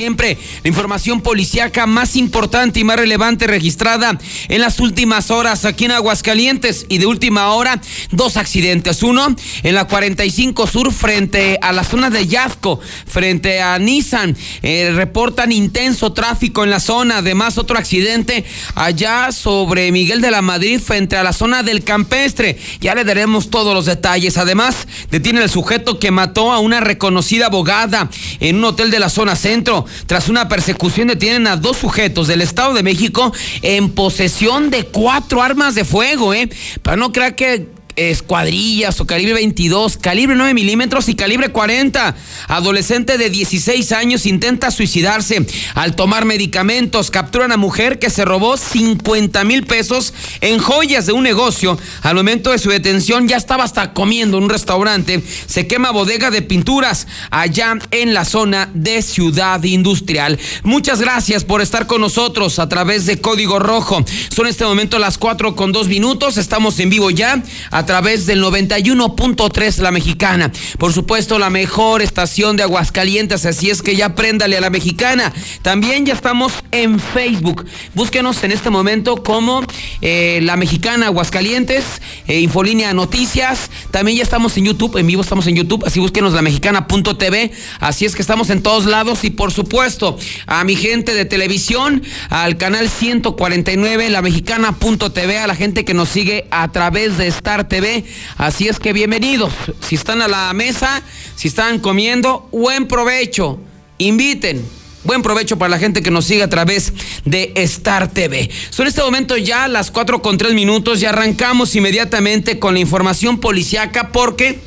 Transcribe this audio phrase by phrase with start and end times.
[0.00, 5.84] siempre, la información policíaca más importante y más relevante registrada en las últimas horas aquí
[5.84, 9.02] en Aguascalientes y de última hora dos accidentes.
[9.02, 14.34] Uno en la 45 Sur frente a la zona de Yazco, frente a Nissan.
[14.62, 17.18] Eh, reportan intenso tráfico en la zona.
[17.18, 18.46] Además, otro accidente
[18.76, 22.58] allá sobre Miguel de la Madrid frente a la zona del Campestre.
[22.80, 24.38] Ya le daremos todos los detalles.
[24.38, 28.08] Además, detiene el sujeto que mató a una reconocida abogada
[28.40, 29.84] en un hotel de la zona centro.
[30.06, 35.42] Tras una persecución detienen a dos sujetos del Estado de México en posesión de cuatro
[35.42, 36.48] armas de fuego, ¿eh?
[36.82, 42.14] Para no creer que escuadrillas o calibre 22, calibre 9 milímetros y calibre 40.
[42.48, 47.10] Adolescente de 16 años intenta suicidarse al tomar medicamentos.
[47.10, 51.78] Capturan a mujer que se robó 50 mil pesos en joyas de un negocio.
[52.02, 55.22] Al momento de su detención ya estaba hasta comiendo en un restaurante.
[55.46, 60.38] Se quema bodega de pinturas allá en la zona de Ciudad Industrial.
[60.62, 64.04] Muchas gracias por estar con nosotros a través de Código Rojo.
[64.28, 66.36] Son en este momento las 4 con 2 minutos.
[66.36, 67.42] Estamos en vivo ya
[67.90, 70.52] través del 91.3 La Mexicana.
[70.78, 75.32] Por supuesto, la mejor estación de Aguascalientes, así es que ya préndale a La Mexicana.
[75.62, 77.66] También ya estamos en Facebook.
[77.92, 79.64] Búsquenos en este momento como
[80.02, 81.84] eh, La Mexicana Aguascalientes,
[82.28, 83.72] eh, Infolínea Noticias.
[83.90, 87.50] También ya estamos en YouTube, en vivo estamos en YouTube, así búsquenos la mexicana.tv.
[87.80, 92.04] Así es que estamos en todos lados y por supuesto a mi gente de televisión,
[92.28, 97.66] al canal 149, la mexicana.tv, a la gente que nos sigue a través de Star
[97.70, 98.04] TV.
[98.36, 99.54] Así es que bienvenidos.
[99.80, 101.02] Si están a la mesa,
[101.36, 103.58] si están comiendo, buen provecho.
[103.96, 104.62] Inviten.
[105.04, 106.92] Buen provecho para la gente que nos sigue a través
[107.24, 108.50] de Star TV.
[108.68, 113.40] Son este momento ya las 4 con 3 minutos y arrancamos inmediatamente con la información
[113.40, 114.58] policiaca porque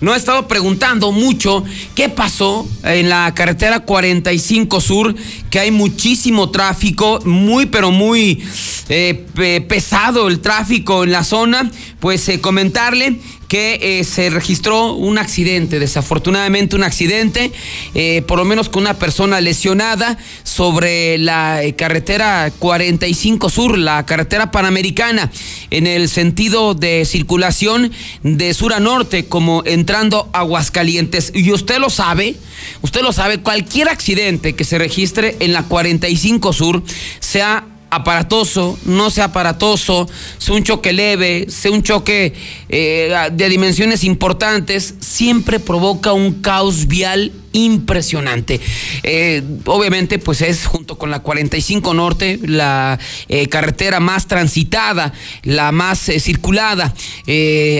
[0.00, 5.14] no he estado preguntando mucho qué pasó en la carretera 45 Sur,
[5.50, 8.42] que hay muchísimo tráfico, muy pero muy
[8.88, 11.70] eh, pesado el tráfico en la zona.
[12.00, 13.20] Pues eh, comentarle
[13.52, 17.52] que eh, se registró un accidente, desafortunadamente un accidente,
[17.94, 24.06] eh, por lo menos con una persona lesionada sobre la eh, carretera 45 Sur, la
[24.06, 25.30] carretera panamericana,
[25.68, 27.92] en el sentido de circulación
[28.22, 31.30] de sur a norte, como entrando a Aguascalientes.
[31.34, 32.36] Y usted lo sabe,
[32.80, 36.82] usted lo sabe, cualquier accidente que se registre en la 45 Sur,
[37.20, 40.08] sea aparatoso, no sea aparatoso,
[40.38, 42.32] sea un choque leve, sea un choque
[42.70, 48.60] eh, de dimensiones importantes, siempre provoca un caos vial impresionante.
[49.02, 52.98] Eh, obviamente, pues es junto con la 45 Norte la
[53.28, 56.94] eh, carretera más transitada, la más eh, circulada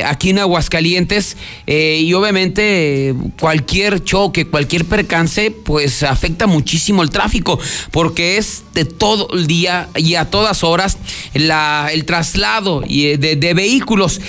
[0.06, 7.58] aquí en Aguascalientes y obviamente cualquier choque, cualquier percance, pues afecta muchísimo el tráfico
[7.90, 10.98] porque es de todo el día y a todas horas
[11.34, 14.20] la, el traslado de, de vehículos.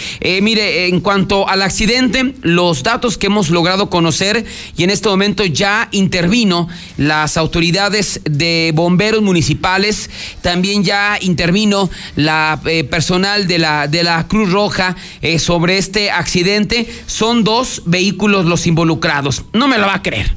[0.42, 5.33] mire, en cuanto al accidente, los datos que hemos logrado conocer y en este momento
[5.44, 6.68] ya intervino
[6.98, 10.10] las autoridades de bomberos municipales,
[10.42, 16.12] también ya intervino la eh, personal de la, de la Cruz Roja eh, sobre este
[16.12, 16.88] accidente.
[17.08, 19.46] Son dos vehículos los involucrados.
[19.54, 20.36] No me la va a creer.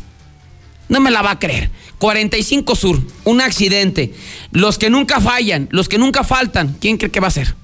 [0.88, 1.70] No me la va a creer.
[1.98, 4.14] 45 Sur, un accidente.
[4.52, 7.54] Los que nunca fallan, los que nunca faltan, ¿quién cree que va a ser?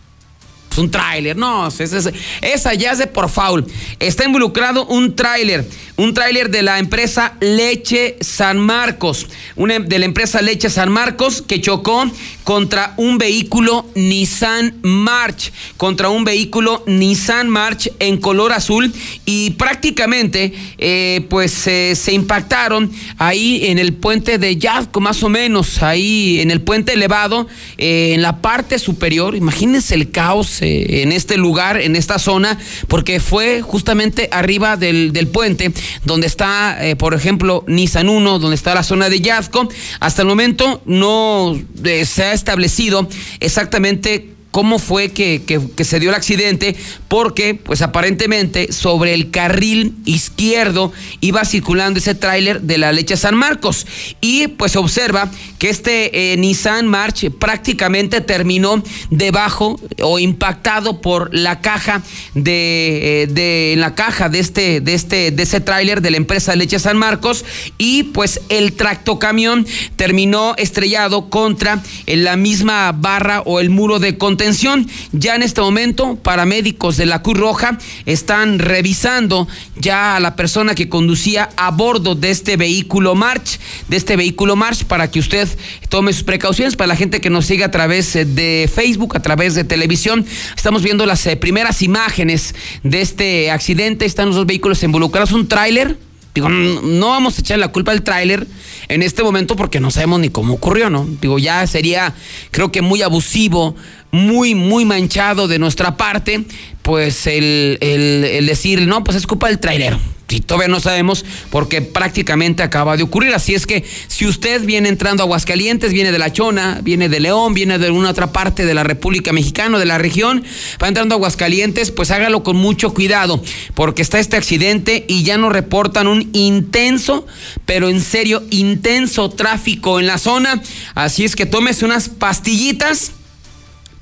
[0.79, 3.67] Un tráiler, no, esa, ya es de por foul.
[3.99, 10.05] Está involucrado un tráiler, un tráiler de la empresa Leche San Marcos, una, de la
[10.05, 12.11] empresa Leche San Marcos que chocó
[12.45, 18.93] contra un vehículo Nissan March, contra un vehículo Nissan March en color azul
[19.25, 25.83] y prácticamente eh, pues se impactaron ahí en el puente de Yazco, más o menos,
[25.83, 27.47] ahí en el puente elevado,
[27.79, 29.35] eh, en la parte superior.
[29.35, 32.59] Imagínense el caos eh, en este lugar, en esta zona,
[32.89, 35.73] porque fue justamente arriba del, puente
[36.05, 39.69] donde está, por ejemplo, Nissan 1, donde está la zona de Yazco.
[40.01, 41.59] Hasta el momento no
[42.05, 43.09] se ha establecido
[43.41, 45.43] exactamente cómo fue que,
[45.83, 46.77] se dio el accidente,
[47.09, 53.35] porque pues aparentemente sobre el carril izquierdo iba circulando ese tráiler de la leche San
[53.35, 53.87] Marcos.
[54.21, 61.61] Y pues observa que este eh, Nissan March prácticamente terminó debajo o impactado por la
[61.63, 62.03] caja
[62.35, 66.55] de, eh, de la caja de este de este de ese tráiler de la empresa
[66.55, 67.47] Leche San Marcos.
[67.79, 69.67] Y pues el tractocamión
[69.97, 74.89] terminó estrellado contra la misma barra o el muro de contención contención.
[75.13, 79.47] Ya en este momento, paramédicos de la Cruz Roja están revisando
[79.77, 84.57] ya a la persona que conducía a bordo de este vehículo March, de este vehículo
[84.57, 85.49] March, para que usted
[85.89, 86.75] tome sus precauciones.
[86.75, 90.27] Para la gente que nos sigue a través eh, de Facebook, a través de televisión,
[90.57, 94.07] estamos viendo las eh, primeras imágenes de este accidente.
[94.07, 95.97] Están los dos vehículos involucrados, un tráiler
[96.35, 98.47] Digo, no vamos a echar la culpa al tráiler
[98.89, 101.07] en este momento porque no sabemos ni cómo ocurrió, ¿no?
[101.21, 102.15] Digo, ya sería,
[102.51, 103.77] creo que muy abusivo,
[104.13, 106.45] muy, muy manchado de nuestra parte,
[106.83, 109.99] pues el, el decir, no, pues es culpa del trailero
[110.33, 113.35] y todavía no sabemos porque prácticamente acaba de ocurrir.
[113.35, 117.21] Así es que si usted viene entrando a Aguascalientes, viene de La Chona, viene de
[117.21, 120.45] León, viene de alguna otra parte de la República Mexicana, de la región,
[120.83, 123.43] va entrando a Aguascalientes, pues hágalo con mucho cuidado
[123.75, 127.27] porque está este accidente y ya nos reportan un intenso,
[127.67, 130.63] pero en serio, intenso tráfico en la zona.
[130.95, 133.13] Así es que tómese unas pastillitas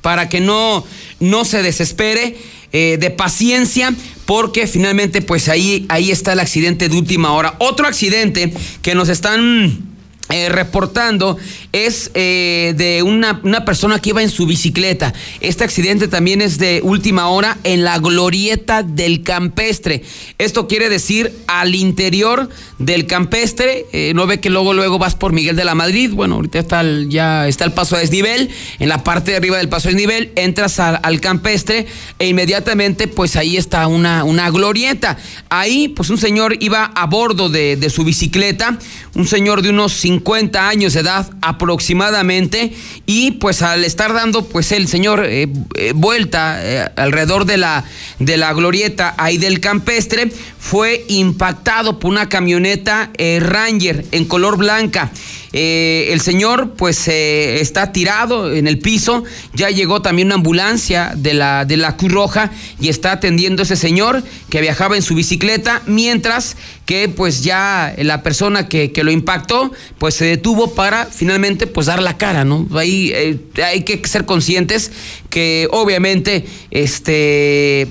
[0.01, 0.85] para que no,
[1.19, 2.37] no se desespere
[2.73, 3.95] eh, de paciencia,
[4.27, 7.57] porque finalmente pues ahí, ahí está el accidente de última hora.
[7.59, 8.53] Otro accidente
[8.83, 9.90] que nos están
[10.33, 11.39] eh, reportando
[11.73, 15.13] es eh, de una, una, persona que iba en su bicicleta.
[15.41, 20.05] Este accidente también es de última hora en la glorieta del campestre.
[20.39, 22.49] Esto quiere decir al interior
[22.79, 23.87] del campestre.
[23.93, 26.11] Eh, no ve que luego luego vas por Miguel de la Madrid.
[26.13, 28.51] Bueno, ahorita está ya está el paso a desnivel.
[28.79, 31.87] En la parte de arriba del paso a desnivel entras al campestre
[32.21, 35.19] e inmediatamente pues ahí está una, una glorieta.
[35.49, 38.79] Ahí pues un señor iba a bordo de, de su bicicleta.
[39.15, 42.73] Un señor de unos 50 50 años de edad aproximadamente
[43.07, 47.85] y pues al estar dando pues el señor eh, eh, vuelta eh, alrededor de la,
[48.19, 55.11] de la glorieta ahí del campestre fue impactado por una camioneta Ranger en color blanca.
[55.53, 61.13] Eh, el señor pues eh, está tirado en el piso, ya llegó también una ambulancia
[61.17, 65.03] de la, de la Cruz Roja y está atendiendo a ese señor que viajaba en
[65.03, 66.57] su bicicleta, mientras
[66.87, 72.03] que pues ya la persona que, lo impactó pues se detuvo para finalmente pues dar
[72.03, 72.69] la cara, ¿no?
[72.75, 74.91] Ahí eh, hay que ser conscientes
[75.31, 77.89] que obviamente este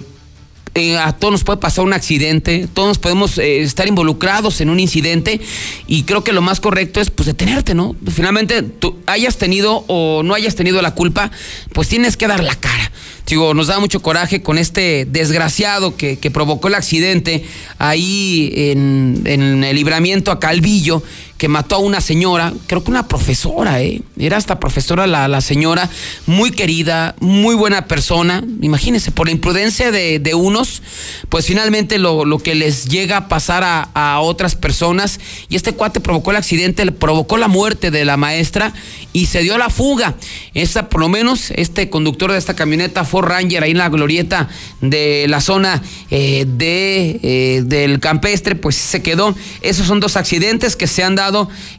[0.75, 4.79] eh, a todos nos puede pasar un accidente, todos podemos eh, estar involucrados en un
[4.79, 5.39] incidente
[5.87, 7.95] y creo que lo más correcto es pues detenerte, ¿no?
[8.11, 11.31] Finalmente, tú hayas tenido o no hayas tenido la culpa,
[11.73, 12.91] pues tienes que dar la cara.
[13.25, 17.45] Digo, nos da mucho coraje con este desgraciado que, provocó el accidente
[17.77, 21.03] ahí en, en el libramiento a Calvillo
[21.39, 24.01] que mató a una señora, creo que una profesora, ¿eh?
[24.19, 25.89] Era hasta profesora la, la señora,
[26.25, 28.43] muy querida, muy buena persona.
[28.61, 30.81] Imagínense, por la imprudencia de, de unos,
[31.29, 35.21] pues finalmente lo, lo, que les llega a pasar a, a, otras personas.
[35.47, 38.73] Y este cuate provocó el accidente, provocó la muerte de la maestra
[39.13, 40.15] y se dio la fuga.
[40.53, 44.49] Esta, por lo menos, este conductor de esta camioneta Ford Ranger ahí en la glorieta
[44.81, 45.81] de la zona
[46.11, 49.33] eh, de, eh, del campestre, pues se quedó.
[49.61, 51.28] Esos son dos accidentes que se han dado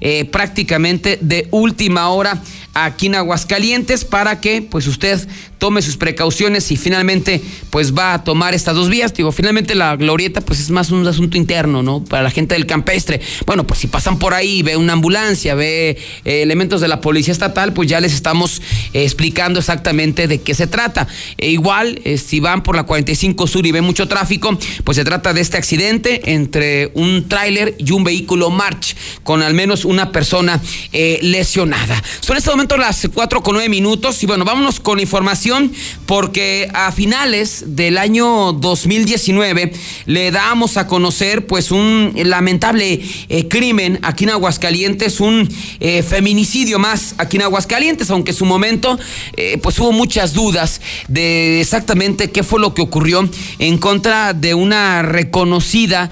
[0.01, 2.43] eh, prácticamente de última hora
[2.75, 5.27] aquí en Aguascalientes para que pues usted
[5.59, 9.13] tome sus precauciones y finalmente pues va a tomar estas dos vías.
[9.13, 12.03] Digo, finalmente la glorieta pues es más un asunto interno, ¿no?
[12.03, 13.21] Para la gente del campestre.
[13.45, 17.33] Bueno, pues si pasan por ahí, ve una ambulancia, ve eh, elementos de la policía
[17.33, 18.63] estatal, pues ya les estamos
[18.95, 21.07] eh, explicando exactamente de qué se trata.
[21.37, 25.33] E igual, si van por la 45 Sur y ven mucho tráfico, pues se trata
[25.35, 30.61] de este accidente entre un tráiler y un vehículo March, con al menos una persona
[30.93, 32.03] lesionada.
[32.21, 35.73] Son este momento las 4 con 9 minutos y bueno, vámonos con información
[36.07, 39.73] porque a finales del año 2019
[40.07, 45.49] le damos a conocer pues un lamentable eh, crimen aquí en Aguascalientes, un
[45.81, 48.99] eh, feminicidio más aquí en Aguascalientes, aunque en su momento
[49.37, 53.29] eh, pues hubo muchas dudas de exactamente qué fue lo que ocurrió
[53.59, 56.11] en contra de una reconocida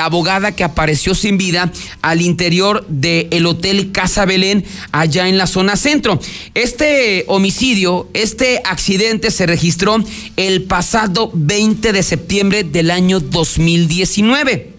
[0.00, 1.70] abogada que apareció sin vida
[2.02, 6.20] al interior del Hotel Casa Belén allá en la zona centro.
[6.54, 9.96] Este homicidio, este accidente se registró
[10.36, 14.76] el pasado 20 de septiembre del año 2019.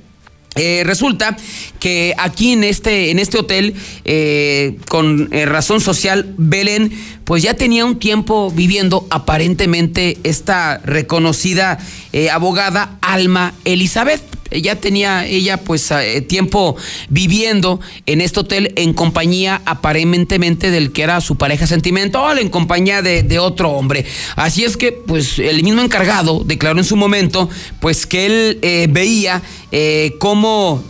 [0.58, 1.38] Eh, resulta
[1.80, 3.76] que aquí en este, en este hotel,
[4.06, 6.92] eh, con eh, razón social, Belén,
[7.28, 11.78] pues ya tenía un tiempo viviendo aparentemente esta reconocida
[12.32, 16.76] abogada Alma Elizabeth ya tenía ella pues eh, tiempo
[17.10, 23.02] viviendo en este hotel en compañía aparentemente del que era su pareja sentimental, en compañía
[23.02, 24.04] de, otro hombre.
[24.36, 28.88] Así es que pues el mismo encargado declaró en su momento pues que él eh,
[28.90, 30.84] veía eh, cómo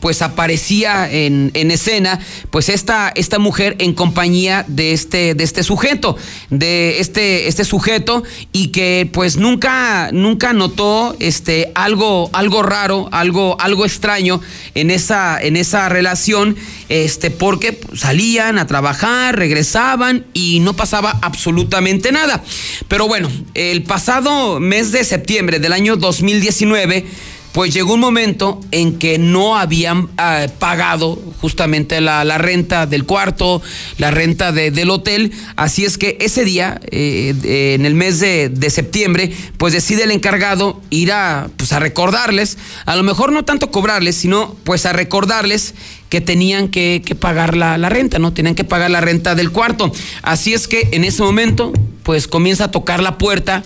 [0.00, 2.18] pues aparecía en, en, escena
[2.50, 6.18] pues esta, esta mujer en compañía de este, de este este sujeto,
[6.50, 8.22] de este, este sujeto,
[8.52, 14.42] y que pues nunca, nunca notó este, algo, algo raro, algo, algo extraño
[14.74, 16.56] en esa, en esa relación,
[16.90, 22.44] este, porque salían a trabajar, regresaban y no pasaba absolutamente nada.
[22.86, 27.06] Pero bueno, el pasado mes de septiembre del año 2019,
[27.56, 33.62] pues llegó un momento en que no habían eh, pagado justamente la, renta del cuarto,
[33.96, 39.32] la renta del hotel, así es que ese día, eh, en el mes de, septiembre,
[39.56, 44.16] pues decide el encargado ir a, pues a recordarles, a lo mejor no tanto cobrarles,
[44.16, 45.72] sino pues a recordarles
[46.10, 48.34] que tenían que, pagar la, la, renta, ¿no?
[48.34, 49.90] Tenían que pagar la renta del cuarto.
[50.20, 51.72] Así es que en ese momento,
[52.02, 53.62] pues comienza a tocar la puerta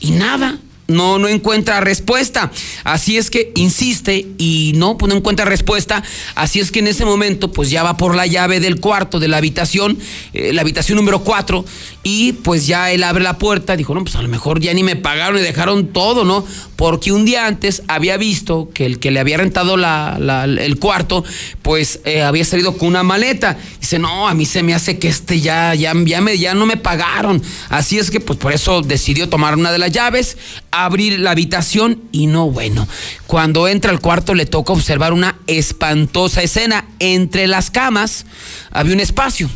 [0.00, 2.50] y nada, no, no encuentra respuesta.
[2.82, 6.02] Así es que insiste y no, pues no encuentra respuesta.
[6.34, 9.28] Así es que en ese momento, pues ya va por la llave del cuarto, de
[9.28, 9.98] la habitación,
[10.32, 11.64] eh, la habitación número 4,
[12.02, 13.76] y pues ya él abre la puerta.
[13.76, 16.44] Dijo, no, pues a lo mejor ya ni me pagaron y dejaron todo, ¿no?
[16.76, 21.22] Porque un día antes había visto que el que le había rentado la, el cuarto,
[21.60, 23.58] pues eh, había salido con una maleta.
[23.78, 26.78] Dice, no, a mí se me hace que este ya, ya, ya, ya no me
[26.78, 27.42] pagaron.
[27.68, 30.38] Así es que, pues por eso decidió tomar una de las llaves
[30.84, 32.86] abrir la habitación y no bueno.
[33.26, 36.84] Cuando entra al cuarto le toca observar una espantosa escena.
[36.98, 38.26] Entre las camas
[38.70, 39.48] había un espacio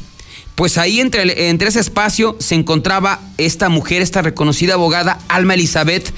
[0.55, 6.13] pues ahí entre, entre ese espacio se encontraba esta mujer, esta reconocida abogada, Alma Elizabeth,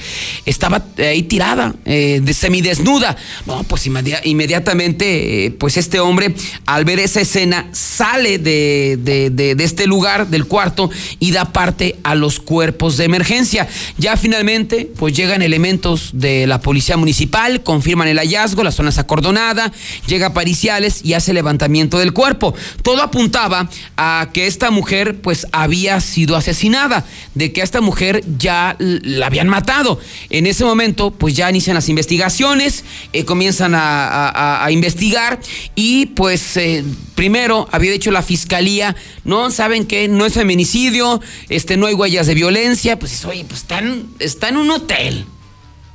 [0.44, 3.16] estaba ahí tirada, eh, semidesnuda.
[3.46, 6.34] No, pues inmediatamente, eh, pues este hombre,
[6.66, 12.14] al ver esa escena, sale de, de, este lugar, del cuarto, y da parte a
[12.14, 13.68] los cuerpos de emergencia.
[13.98, 18.98] Ya finalmente, pues llegan elementos de la policía municipal, confirman el hallazgo, la zona es
[18.98, 19.72] acordonada,
[20.06, 22.54] llega Pariciales y hace levantamiento del cuerpo.
[22.82, 27.04] Todo apuntaba a que esta mujer pues había sido asesinada,
[27.34, 29.98] de que a esta mujer ya la habían matado.
[30.30, 35.40] En ese momento pues ya inician las investigaciones, eh, comienzan a, investigar
[35.74, 41.76] y pues eh, primero había dicho la fiscalía, no, ¿saben que No es feminicidio, este,
[41.76, 45.26] no hay huellas de violencia, pues oye, pues están, está en un hotel,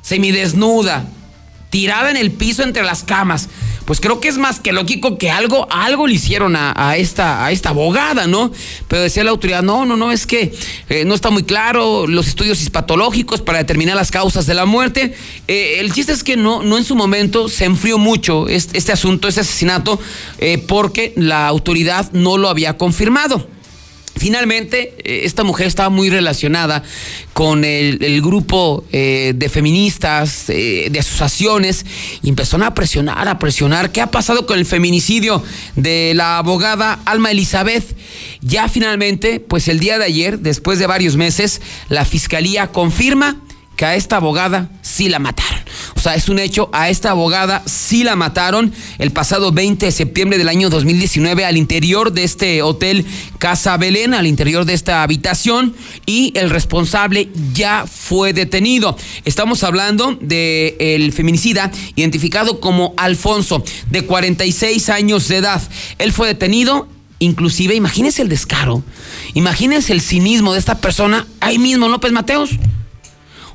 [0.02, 1.06] semidesnuda,
[1.70, 3.48] tirada en el piso entre las camas
[3.90, 7.50] pues creo que es más que lógico que algo, algo le hicieron a, esta, a
[7.50, 8.52] esta abogada, ¿no?
[8.86, 10.54] Pero decía la autoridad, no, no, no, es que
[10.88, 15.16] eh, no está muy claro los estudios hispatológicos para determinar las causas de la muerte.
[15.48, 19.26] Eh, el chiste es que no, no en su momento se enfrió mucho este, asunto,
[19.26, 19.98] este asesinato,
[20.38, 23.48] eh, porque la autoridad no lo había confirmado.
[24.16, 26.82] Finalmente, eh, esta mujer estaba muy relacionada
[27.32, 31.86] con el, grupo eh, de feministas, eh, de asociaciones,
[32.22, 33.92] y empezaron a presionar, a presionar.
[33.92, 35.42] ¿Qué ha pasado con el feminicidio
[35.76, 37.96] de la abogada Alma Elizabeth?
[38.42, 43.40] Ya finalmente, pues el día de ayer, después de varios meses, la fiscalía confirma
[43.80, 45.58] que a esta abogada sí la mataron.
[45.96, 49.90] O sea, es un hecho, a esta abogada sí la mataron el pasado 20 de
[49.90, 53.06] septiembre del año 2019 al interior de este hotel
[53.38, 58.98] Casa Belén, al interior de esta habitación y el responsable ya fue detenido.
[59.24, 65.62] Estamos hablando del el feminicida identificado como Alfonso, de 46 años de edad.
[65.96, 66.86] Él fue detenido
[67.22, 68.82] Inclusive, imagínense el descaro,
[69.34, 72.52] imagínense el cinismo de esta persona ahí mismo, López Mateos.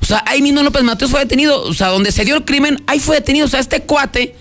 [0.06, 1.60] O sea, ahí mismo López Mateos fue detenido.
[1.62, 3.46] O sea, donde se dio el crimen, ahí fue detenido.
[3.46, 4.36] O sea, este cuate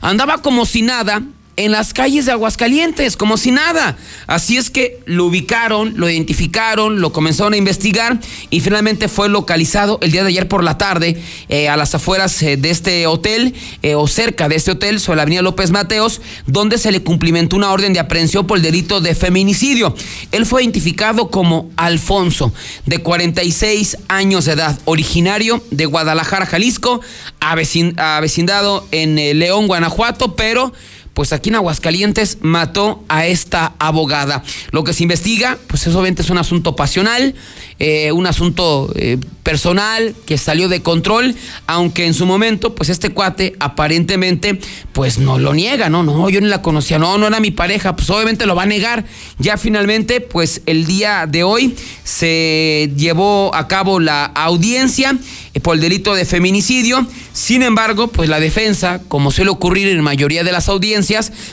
[0.00, 1.22] andaba como si nada
[1.56, 3.96] en las calles de Aguascalientes, como si nada.
[4.26, 8.20] Así es que lo ubicaron, lo identificaron, lo comenzaron a investigar
[8.50, 12.42] y finalmente fue localizado el día de ayer por la tarde eh, a las afueras
[12.42, 16.20] eh, de este hotel eh, o cerca de este hotel sobre la avenida López Mateos,
[16.46, 19.94] donde se le cumplimentó una orden de aprehensión por el delito de feminicidio.
[20.32, 22.52] Él fue identificado como Alfonso,
[22.84, 27.00] de 46 años de edad, originario de Guadalajara, Jalisco,
[27.40, 30.72] avecindado en León, Guanajuato, pero
[31.16, 34.42] pues aquí en Aguascalientes mató a esta abogada.
[34.70, 37.34] Lo que se investiga, pues eso obviamente es un asunto pasional,
[37.78, 41.34] eh, un asunto eh, personal que salió de control,
[41.66, 44.60] aunque en su momento, pues este cuate aparentemente,
[44.92, 47.96] pues no lo niega, no, no, yo ni la conocía, no, no era mi pareja,
[47.96, 49.06] pues obviamente lo va a negar.
[49.38, 55.16] Ya finalmente, pues el día de hoy se llevó a cabo la audiencia
[55.54, 57.06] eh, por el delito de feminicidio.
[57.32, 61.05] Sin embargo, pues la defensa, como suele ocurrir en mayoría de las audiencias,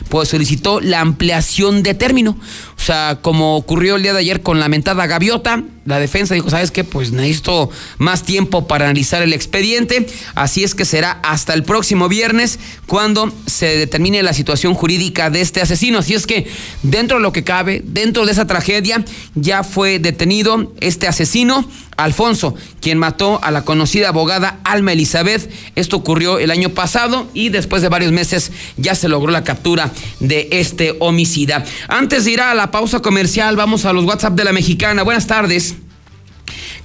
[0.10, 2.38] pues solicitó la ampliación de término.
[2.78, 6.50] O sea, como ocurrió el día de ayer con la mentada gaviota, la defensa dijo,
[6.50, 6.84] ¿sabes qué?
[6.84, 12.10] Pues necesito más tiempo para analizar el expediente, así es que será hasta el próximo
[12.10, 16.00] viernes cuando se determine la situación jurídica de este asesino.
[16.00, 16.48] Así es que
[16.84, 19.04] dentro de lo que cabe, dentro de esa tragedia,
[19.36, 25.50] ya fue detenido este asesino Alfonso, quien mató a la conocida abogada Alma Elizabeth.
[25.76, 29.92] Esto ocurrió el año pasado y después de varios meses ya se logró la captura
[30.20, 31.64] de este homicida.
[31.88, 35.04] Antes de ir a la pausa comercial, vamos a los WhatsApp de la mexicana.
[35.04, 35.76] Buenas tardes.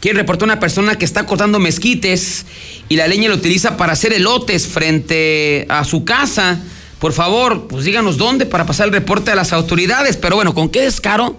[0.00, 2.46] Quien reportó una persona que está cortando mezquites
[2.88, 6.60] y la leña lo utiliza para hacer elotes frente a su casa.
[7.00, 10.16] Por favor, pues díganos dónde para pasar el reporte a las autoridades.
[10.16, 11.36] Pero bueno, ¿con qué descaro?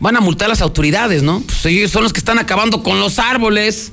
[0.00, 1.40] Van a multar las autoridades, ¿no?
[1.40, 3.92] Pues ellos son los que están acabando con los árboles.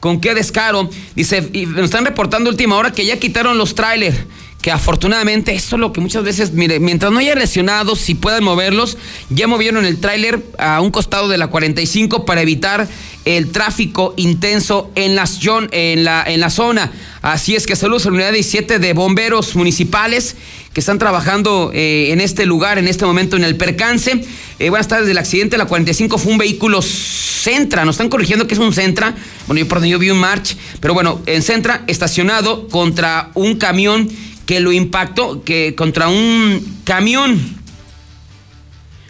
[0.00, 0.88] ¿Con qué descaro?
[1.14, 4.16] Dice, y nos están reportando última hora que ya quitaron los trailers
[4.60, 8.44] que afortunadamente eso es lo que muchas veces, mire, mientras no haya lesionados, si pueden
[8.44, 8.98] moverlos,
[9.30, 12.86] ya movieron el tráiler a un costado de la 45 para evitar
[13.24, 15.40] el tráfico intenso en, las,
[15.72, 16.92] en, la, en la zona.
[17.22, 20.36] Así es que saludos a la unidad 17 de bomberos municipales
[20.72, 24.24] que están trabajando eh, en este lugar, en este momento, en el percance.
[24.58, 28.54] Eh, buenas tardes, del accidente la 45 fue un vehículo Centra, nos están corrigiendo que
[28.54, 29.14] es un Centra,
[29.46, 34.08] bueno, yo, perdón, yo vi un March, pero bueno, en Centra estacionado contra un camión
[34.46, 37.58] que lo impactó, que contra un camión.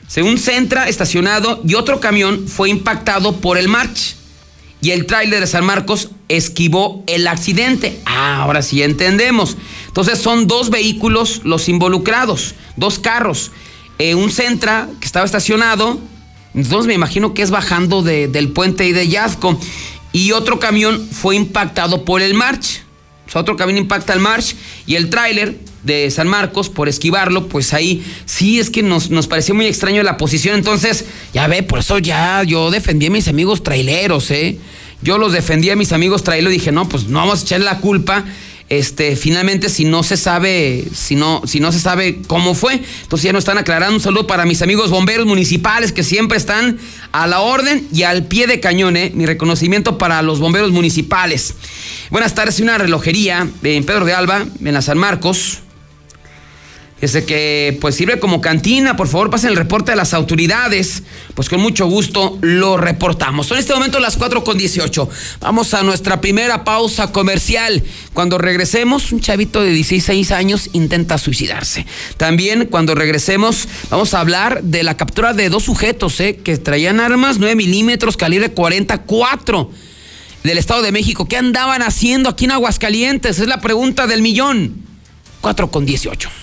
[0.06, 4.19] Según Centra, estacionado, y otro camión fue impactado por el March.
[4.80, 8.00] Y el tráiler de San Marcos esquivó el accidente.
[8.06, 9.56] Ah, ahora sí entendemos.
[9.86, 13.50] Entonces son dos vehículos los involucrados, dos carros.
[13.98, 15.98] Eh, un Centra que estaba estacionado,
[16.54, 19.60] entonces me imagino que es bajando del puente y de Yazco.
[20.12, 22.82] Y otro camión fue impactado por el March
[23.38, 24.56] otro camión impacta al March
[24.86, 29.26] y el tráiler de San Marcos por esquivarlo, pues ahí sí es que nos, nos
[29.26, 30.56] pareció muy extraño la posición.
[30.56, 34.58] Entonces, ya ve, por eso ya yo defendí a mis amigos traileros, ¿eh?
[35.02, 37.64] Yo los defendí a mis amigos traileros y dije, no, pues no vamos a echarle
[37.64, 38.24] la culpa
[38.70, 43.24] este, finalmente si no se sabe, si no, si no se sabe cómo fue, entonces
[43.24, 43.96] ya nos están aclarando.
[43.96, 46.78] Un saludo para mis amigos bomberos municipales que siempre están
[47.10, 49.10] a la orden y al pie de cañón, ¿eh?
[49.12, 51.54] mi reconocimiento para los bomberos municipales.
[52.10, 55.58] Buenas tardes, una relojería en Pedro de Alba, en la San Marcos.
[57.00, 61.02] Desde que pues sirve como cantina, por favor pasen el reporte a las autoridades,
[61.34, 63.46] pues con mucho gusto lo reportamos.
[63.46, 65.08] Son en este momento las 4 con 18.
[65.40, 67.82] Vamos a nuestra primera pausa comercial.
[68.12, 71.86] Cuando regresemos, un chavito de 16 años intenta suicidarse.
[72.18, 76.36] También cuando regresemos vamos a hablar de la captura de dos sujetos ¿eh?
[76.44, 79.70] que traían armas 9 milímetros calibre 44
[80.44, 81.26] del Estado de México.
[81.26, 83.38] ¿Qué andaban haciendo aquí en Aguascalientes?
[83.38, 84.74] Es la pregunta del millón.
[85.40, 86.39] 4 con 18.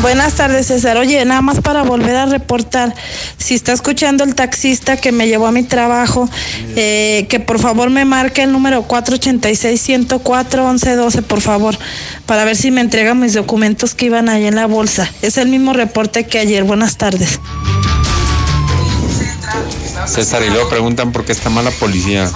[0.00, 0.96] Buenas tardes, César.
[0.96, 2.94] Oye, nada más para volver a reportar,
[3.36, 6.30] si está escuchando el taxista que me llevó a mi trabajo,
[6.76, 11.76] eh, que por favor me marque el número 486-104-1112, por favor,
[12.26, 15.10] para ver si me entregan mis documentos que iban ahí en la bolsa.
[15.20, 16.62] Es el mismo reporte que ayer.
[16.62, 17.40] Buenas tardes.
[20.06, 22.30] César, y luego preguntan por qué está mala policía.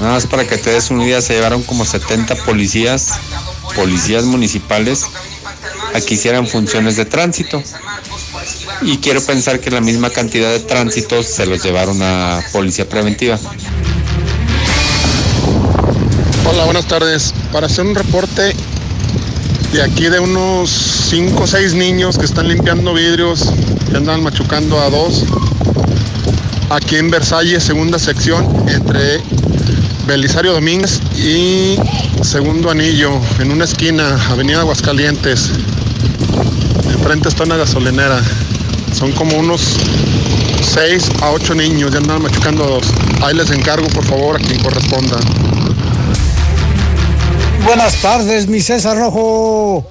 [0.00, 3.20] Nada más para que te des un día, se llevaron como 70 policías,
[3.76, 5.04] policías municipales
[5.94, 7.62] a que hicieran funciones de tránsito.
[8.82, 13.38] Y quiero pensar que la misma cantidad de tránsitos se los llevaron a policía preventiva.
[16.44, 17.32] Hola, buenas tardes.
[17.52, 18.54] Para hacer un reporte
[19.72, 23.52] de aquí de unos 5 o 6 niños que están limpiando vidrios
[23.90, 25.24] y andan machucando a dos.
[26.68, 29.20] Aquí en Versalles, segunda sección, entre
[30.06, 31.76] Belisario Domínguez y
[32.22, 35.50] Segundo Anillo, en una esquina, Avenida Aguascalientes.
[36.92, 38.22] Enfrente está una gasolinera.
[38.92, 39.76] Son como unos
[40.62, 42.86] 6 a 8 niños, ya andan machucando a dos.
[43.22, 45.16] Ahí les encargo, por favor, a quien corresponda.
[47.64, 49.86] Buenas tardes, mi César Rojo.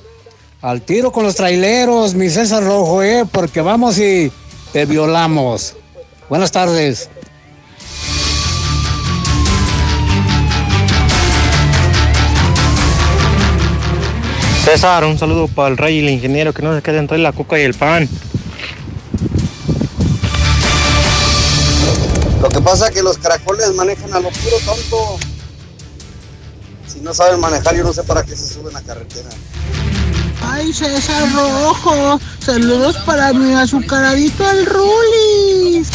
[0.61, 3.25] Al tiro con los traileros, mi César Rojo, ¿eh?
[3.31, 4.31] Porque vamos y
[4.71, 5.75] te violamos.
[6.29, 7.09] Buenas tardes.
[14.63, 17.31] César, un saludo para el rey y el ingeniero que no se queden entre la
[17.31, 18.07] coca y el pan.
[22.39, 25.19] Lo que pasa es que los caracoles manejan a lo puro tonto.
[26.87, 29.29] Si no saben manejar, yo no sé para qué se suben a carretera.
[30.43, 35.89] Ay, César Rojo, saludos para mi azucaradito al Rulis.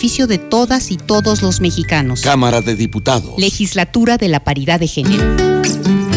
[0.00, 2.22] beneficio de todas y todos los mexicanos.
[2.22, 3.34] Cámara de Diputados.
[3.36, 5.22] Legislatura de la Paridad de Género.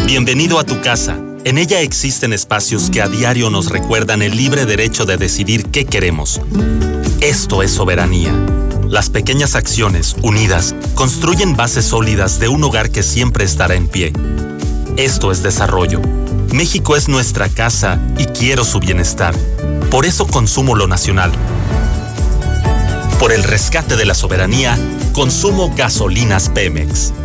[0.06, 1.18] Bienvenido a tu casa.
[1.44, 5.84] En ella existen espacios que a diario nos recuerdan el libre derecho de decidir qué
[5.84, 6.40] queremos.
[7.20, 8.32] Esto es soberanía.
[8.88, 14.14] Las pequeñas acciones, unidas, construyen bases sólidas de un hogar que siempre estará en pie.
[14.96, 16.00] Esto es desarrollo.
[16.54, 19.34] México es nuestra casa y quiero su bienestar.
[19.90, 21.32] Por eso consumo lo nacional.
[23.24, 24.78] Por el rescate de la soberanía,
[25.14, 27.23] consumo gasolinas Pemex.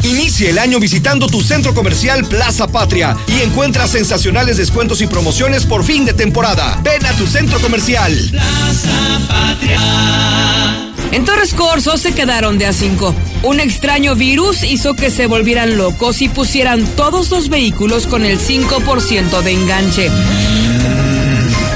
[0.05, 5.65] Inicia el año visitando tu centro comercial Plaza Patria y encuentra sensacionales descuentos y promociones
[5.65, 6.79] por fin de temporada.
[6.83, 8.15] Ven a tu centro comercial.
[8.29, 10.91] Plaza Patria.
[11.11, 13.15] En Torres Corso se quedaron de a cinco.
[13.41, 18.37] Un extraño virus hizo que se volvieran locos y pusieran todos los vehículos con el
[18.37, 20.11] 5% de enganche.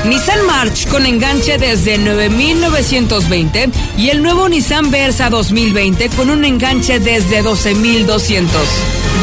[0.06, 7.00] Nissan March con enganche desde 9.920 y el nuevo Nissan Versa 2020 con un enganche
[7.00, 8.48] desde 12.200.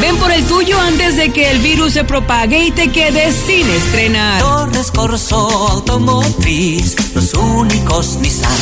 [0.01, 3.69] Ven por el tuyo antes de que el virus se propague y te quedes sin
[3.69, 4.41] estrenar.
[4.43, 5.37] Torres Corso
[5.69, 8.53] Automotriz, los únicos Nissan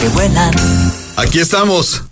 [0.00, 0.52] que vuelan.
[1.16, 2.02] Aquí estamos.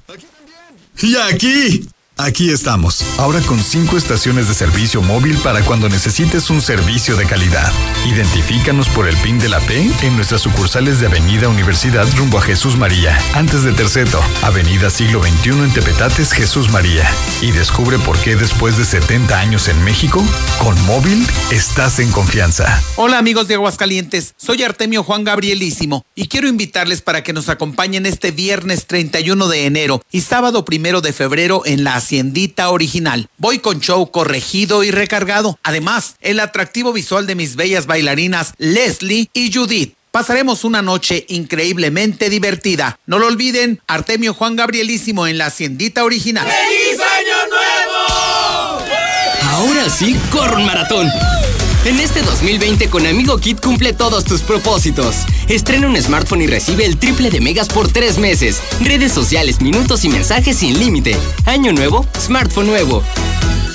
[1.02, 1.88] Y aquí.
[2.16, 7.26] Aquí estamos, ahora con cinco estaciones de servicio móvil para cuando necesites un servicio de
[7.26, 7.72] calidad.
[8.06, 12.42] Identifícanos por el PIN de la P en nuestras sucursales de Avenida Universidad rumbo a
[12.42, 17.04] Jesús María, antes de Terceto, Avenida Siglo XXI en Tepetates, Jesús María.
[17.42, 20.24] Y descubre por qué después de 70 años en México,
[20.62, 22.80] con móvil estás en confianza.
[22.94, 28.06] Hola amigos de Aguascalientes, soy Artemio Juan Gabrielísimo y quiero invitarles para que nos acompañen
[28.06, 33.30] este viernes 31 de enero y sábado primero de febrero en la Haciendita original.
[33.38, 35.58] Voy con show corregido y recargado.
[35.62, 39.94] Además, el atractivo visual de mis bellas bailarinas Leslie y Judith.
[40.10, 42.98] Pasaremos una noche increíblemente divertida.
[43.06, 46.46] No lo olviden, Artemio Juan Gabrielísimo en la Haciendita original.
[46.46, 48.84] ¡Feliz Año Nuevo!
[49.48, 51.08] Ahora sí, corro un maratón.
[51.84, 55.16] En este 2020 con Amigo Kit cumple todos tus propósitos.
[55.48, 58.62] Estrena un smartphone y recibe el triple de megas por tres meses.
[58.80, 61.14] Redes sociales, minutos y mensajes sin límite.
[61.44, 63.02] Año nuevo, smartphone nuevo.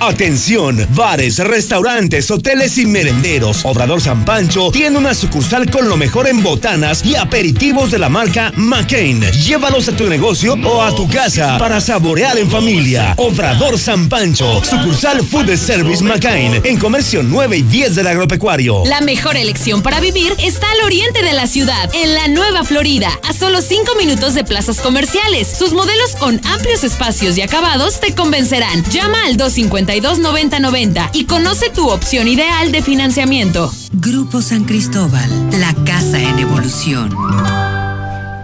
[0.00, 3.64] Atención, bares, restaurantes, hoteles y merenderos.
[3.64, 8.08] Obrador San Pancho tiene una sucursal con lo mejor en botanas y aperitivos de la
[8.08, 9.20] marca McCain.
[9.32, 13.14] Llévalos a tu negocio o a tu casa para saborear en familia.
[13.16, 18.84] Obrador San Pancho, sucursal Food Service McCain, en comercio 9 y 10 del agropecuario.
[18.86, 23.10] La mejor elección para vivir está al oriente de la ciudad, en la Nueva Florida,
[23.28, 25.48] a solo 5 minutos de plazas comerciales.
[25.48, 28.84] Sus modelos con amplios espacios y acabados te convencerán.
[28.90, 33.72] Llama al 250 9090 y conoce tu opción ideal de financiamiento.
[33.92, 37.16] Grupo San Cristóbal, la casa en evolución.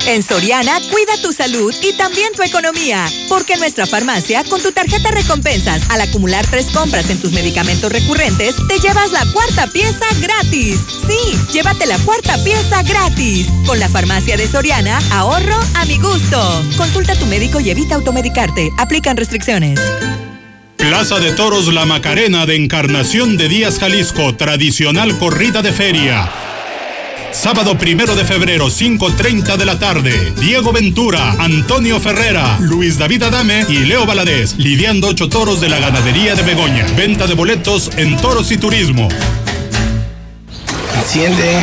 [0.06, 3.06] En Soriana, cuida tu salud y también tu economía.
[3.28, 7.90] Porque en nuestra farmacia, con tu tarjeta recompensas, al acumular tres compras en tus medicamentos
[7.90, 10.80] recurrentes, te llevas la cuarta pieza gratis.
[11.06, 13.46] Sí, llévate la cuarta pieza gratis.
[13.66, 16.64] Con la farmacia de Soriana, ahorro a mi gusto.
[16.76, 18.70] Consulta a tu médico y evita automedicarte.
[18.78, 19.80] Aplican restricciones.
[20.88, 26.30] Plaza de Toros La Macarena de Encarnación de Díaz, Jalisco, tradicional corrida de feria.
[27.32, 30.34] Sábado primero de febrero, 5.30 de la tarde.
[30.38, 35.78] Diego Ventura, Antonio Ferrera, Luis David Adame y Leo Valadez, lidiando ocho toros de la
[35.78, 36.84] ganadería de Begoña.
[36.98, 39.08] Venta de boletos en Toros y Turismo.
[40.94, 41.62] Enciende.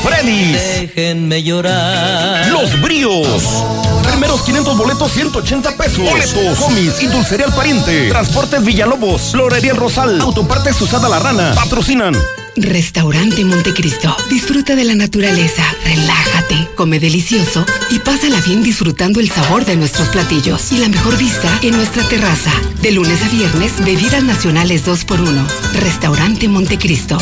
[0.02, 0.52] Freddy's.
[0.80, 2.48] Déjenme llorar.
[2.48, 3.64] Los Bríos.
[4.02, 5.98] Primeros 500 boletos, 180 pesos.
[5.98, 8.08] Boletos, homies y dulcería al pariente.
[8.08, 11.52] Transportes Villalobos, Florería El Rosal, Autopartes Usada La Rana.
[11.54, 12.16] Patrocinan.
[12.56, 14.16] Restaurante Montecristo.
[14.30, 20.08] Disfruta de la naturaleza, relájate, come delicioso y pásala bien disfrutando el sabor de nuestros
[20.08, 22.52] platillos y la mejor vista en nuestra terraza.
[22.82, 25.46] De lunes a viernes, bebidas nacionales 2x1.
[25.74, 27.18] Restaurante Montecristo.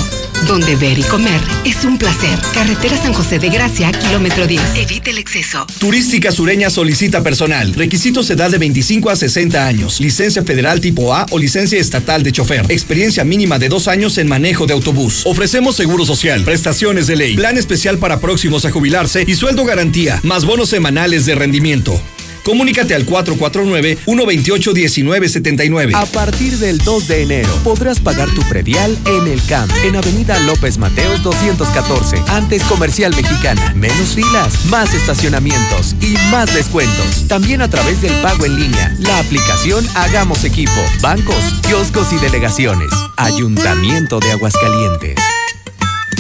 [0.46, 2.38] Donde ver y comer es un placer.
[2.54, 4.62] Carretera San José de Gracia, kilómetro 10.
[4.76, 5.66] Evite el exceso.
[5.78, 7.74] Turística Sureña solicita personal.
[7.74, 10.00] Requisitos edad de 25 a 60 años.
[10.00, 12.66] Licencia federal tipo A o licencia estatal de chofer.
[12.68, 15.22] Experiencia mínima de dos años en manejo de autobús.
[15.24, 20.20] Ofrecemos seguro social, prestaciones de ley, plan especial para próximos a jubilarse y sueldo garantía,
[20.22, 22.00] más bonos semanales de rendimiento.
[22.46, 25.96] Comunícate al 449-128-1979.
[25.96, 30.38] A partir del 2 de enero podrás pagar tu predial en el CAMP, en Avenida
[30.38, 33.74] López Mateos 214, antes Comercial Mexicana.
[33.74, 37.26] Menos filas, más estacionamientos y más descuentos.
[37.26, 42.90] También a través del pago en línea, la aplicación Hagamos Equipo, bancos, kioscos y delegaciones.
[43.16, 45.16] Ayuntamiento de Aguascalientes.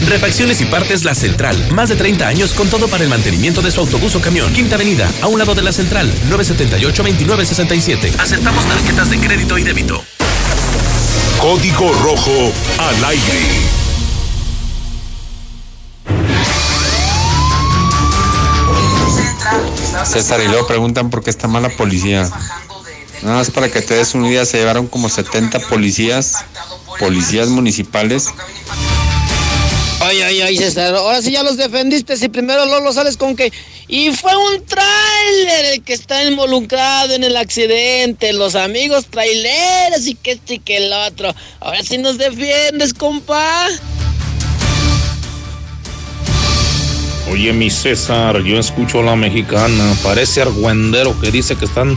[0.04, 1.56] Refacciones y partes La Central.
[1.72, 4.52] Más de 30 años con todo para el mantenimiento de su autobús o camión.
[4.52, 6.12] Quinta Avenida, a un lado de La Central.
[6.30, 8.18] 978-2967.
[8.18, 10.04] Aceptamos tarjetas de crédito y débito.
[11.40, 13.76] Código Rojo al aire.
[20.04, 22.30] César, y luego preguntan por qué está mala policía.
[23.22, 26.44] Nada más para que te des una idea, se llevaron como 70 policías,
[26.98, 28.28] policías municipales.
[30.16, 32.16] Ay, ay, ay, César, ahora sí ya los defendiste.
[32.16, 33.52] Si primero Lolo sales con que.
[33.86, 38.32] Y fue un tráiler el que está involucrado en el accidente.
[38.32, 41.34] Los amigos traileros y que este y que el otro.
[41.60, 43.66] Ahora sí nos defiendes, compa.
[47.30, 49.94] Oye, mi César, yo escucho a la mexicana.
[50.02, 51.94] Parece argüendero que dice que están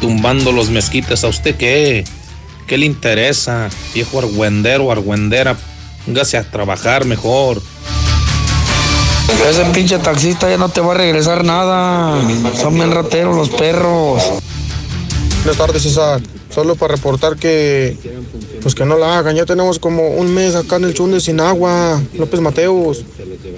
[0.00, 1.24] tumbando los mezquites.
[1.24, 2.04] ¿A usted qué?
[2.68, 3.68] ¿Qué le interesa?
[3.92, 5.56] Viejo argüendero, argüendera.
[6.06, 7.60] Póngase a trabajar mejor.
[9.50, 12.16] Ese pinche taxista ya no te va a regresar nada.
[12.54, 14.22] Son bien rateros los perros.
[15.42, 16.20] Buenas tardes, César.
[16.54, 17.98] Solo para reportar que
[18.62, 19.34] pues que no la hagan.
[19.34, 22.00] Ya tenemos como un mes acá en el Chunde sin agua.
[22.14, 23.04] López Mateos.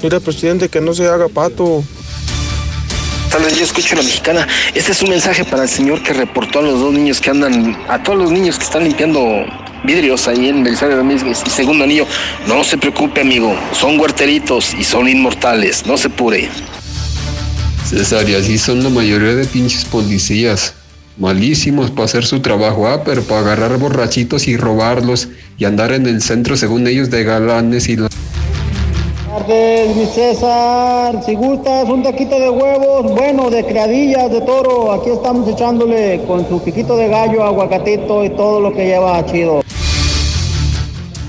[0.02, 1.84] Mira presidente que no se haga pato.
[3.30, 4.48] Tal vez yo escucho a la mexicana.
[4.74, 7.76] Este es un mensaje para el señor que reportó a los dos niños que andan,
[7.88, 9.20] a todos los niños que están limpiando
[9.85, 12.07] vidrios ahí en Belisario Domínguez y segundo anillo.
[12.47, 13.55] No se preocupe, amigo.
[13.73, 15.87] Son huerteritos y son inmortales.
[15.87, 16.49] No se pure.
[17.85, 20.75] César, y así son la mayoría de pinches policías.
[21.17, 26.07] Malísimos para hacer su trabajo, ah, pero para agarrar borrachitos y robarlos y andar en
[26.07, 28.09] el centro, según ellos, de galanes y la...
[29.29, 31.23] tardes, mi César.
[31.25, 36.49] Si gustas un taquito de huevos, bueno, de criadillas de toro, aquí estamos echándole con
[36.49, 39.61] su piquito de gallo, aguacatito y todo lo que lleva chido.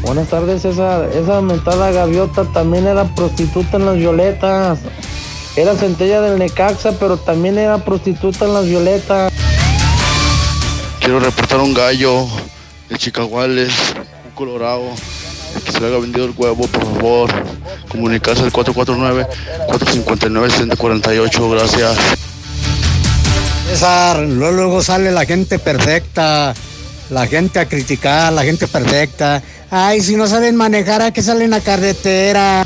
[0.01, 1.09] Buenas tardes, César.
[1.13, 4.79] Esa mentada gaviota también era prostituta en las violetas.
[5.55, 9.31] Era centella del Necaxa, pero también era prostituta en las violetas.
[10.99, 12.25] Quiero reportar un gallo
[12.87, 13.73] de Chicaguales,
[14.25, 14.83] un colorado,
[15.65, 17.29] que se le haya vendido el huevo, por favor.
[17.89, 21.97] Comunicarse al 449-459-6048, gracias.
[23.67, 26.53] César, luego, luego sale la gente perfecta,
[27.09, 29.43] la gente a criticar, la gente perfecta.
[29.71, 32.65] Ay, si no saben manejar, ¿a qué salen a carretera?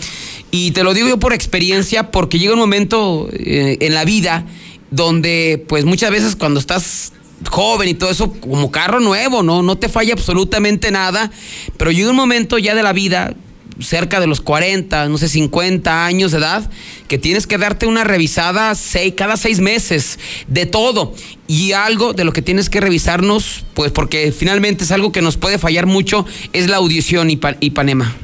[0.50, 4.46] Y te lo digo yo por experiencia, porque llega un momento eh, en la vida
[4.90, 7.12] donde pues muchas veces cuando estás
[7.50, 9.62] joven y todo eso, como carro nuevo, ¿no?
[9.62, 11.30] No te falla absolutamente nada,
[11.76, 13.34] pero llega un momento ya de la vida,
[13.80, 16.70] cerca de los 40, no sé, 50 años de edad,
[17.06, 20.18] que tienes que darte una revisada seis, cada seis meses
[20.48, 21.14] de todo.
[21.46, 25.36] Y algo de lo que tienes que revisarnos, pues porque finalmente es algo que nos
[25.36, 28.16] puede fallar mucho, es la audición y Ipanema.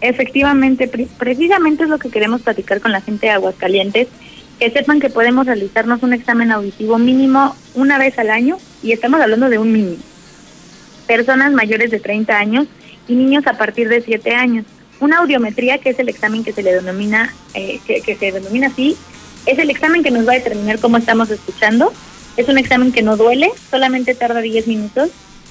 [0.00, 0.88] Efectivamente,
[1.18, 4.08] precisamente es lo que queremos platicar con la gente de Aguascalientes,
[4.58, 9.20] que sepan que podemos realizarnos un examen auditivo mínimo una vez al año, y estamos
[9.20, 10.02] hablando de un mínimo.
[11.06, 12.66] Personas mayores de 30 años
[13.08, 14.66] y niños a partir de 7 años.
[15.00, 18.96] Una audiometría, que es el examen que se le denomina, eh, que, se denomina así,
[19.46, 21.92] es el examen que nos va a determinar cómo estamos escuchando.
[22.36, 25.10] Es un examen que no duele, solamente tarda 10 minutos.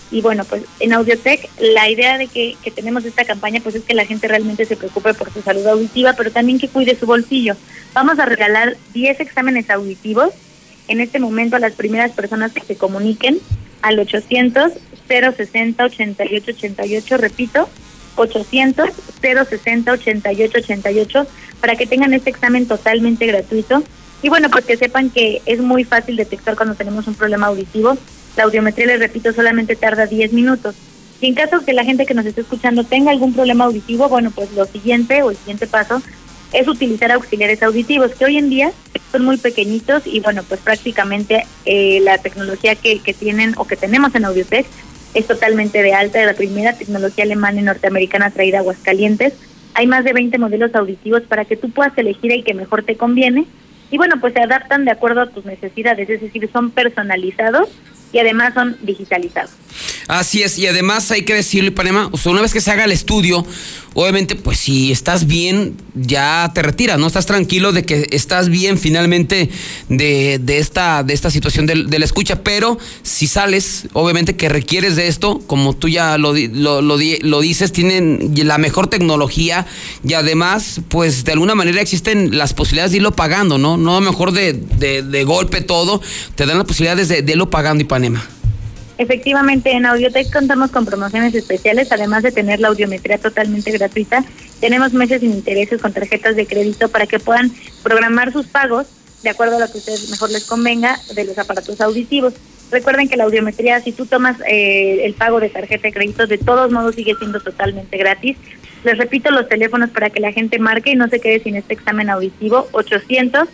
[0.10, 3.84] Y bueno, pues en Audiotech la idea de que, que tenemos esta campaña pues es
[3.84, 7.05] que la gente realmente se preocupe por su salud auditiva, pero también que cuide su
[7.05, 7.55] bolsillo.
[7.93, 10.34] Vamos a regalar 10 exámenes auditivos
[10.88, 13.39] en este momento a las primeras personas que se comuniquen
[13.82, 14.74] al 800
[15.08, 17.70] 060 8888, repito,
[18.16, 18.89] 800
[19.22, 21.28] 060 8888
[21.62, 23.84] para que tengan este examen totalmente gratuito.
[24.22, 27.97] Y bueno, pues que sepan que es muy fácil detectar cuando tenemos un problema auditivo.
[28.38, 30.75] La audiometría, les repito, solamente tarda 10 minutos.
[31.19, 34.29] Y en caso que la gente que nos esté escuchando tenga algún problema auditivo, bueno,
[34.29, 36.03] pues lo siguiente o el siguiente paso
[36.53, 38.71] es utilizar auxiliares auditivos, que hoy en día
[39.11, 43.75] son muy pequeñitos y bueno, pues prácticamente eh, la tecnología que, que tienen o que
[43.75, 44.67] tenemos en Audiotech
[45.15, 49.33] es totalmente de alta, de la primera tecnología alemana y norteamericana traída a Aguascalientes.
[49.73, 52.95] Hay más de 20 modelos auditivos para que tú puedas elegir el que mejor te
[52.97, 53.45] conviene.
[53.89, 57.69] Y bueno, pues se adaptan de acuerdo a tus necesidades, es decir, son personalizados
[58.12, 59.51] y además son digitalizados.
[60.08, 62.86] Así es, y además hay que decirlo, Ipanema, o sea, una vez que se haga
[62.86, 63.45] el estudio,
[63.93, 67.08] obviamente, pues si estás bien, ya te retiras, ¿no?
[67.08, 69.49] Estás tranquilo de que estás bien finalmente
[69.89, 74.95] de, de esta, de esta situación de, la escucha, pero si sales, obviamente que requieres
[74.95, 79.66] de esto, como tú ya lo, lo, lo, dices, tienen la mejor tecnología
[80.08, 83.78] y además, pues de alguna manera existen las posibilidades de irlo pagando, ¿no?
[83.78, 86.01] No mejor de, de, golpe todo,
[86.36, 88.07] te dan las posibilidades de, de irlo pagando, Ipanema.
[88.97, 94.24] Efectivamente, en Audiotech contamos con promociones especiales, además de tener la audiometría totalmente gratuita.
[94.60, 97.51] Tenemos meses sin intereses con tarjetas de crédito para que puedan
[97.84, 98.88] programar sus pagos
[99.22, 102.34] de acuerdo a lo que a ustedes mejor les convenga de los aparatos auditivos.
[102.72, 106.38] Recuerden que la audiometría, si tú tomas eh, el pago de tarjeta de crédito, de
[106.38, 108.38] todos modos sigue siendo totalmente gratis.
[108.84, 111.74] Les repito los teléfonos para que la gente marque y no se quede sin este
[111.74, 113.47] examen auditivo, 800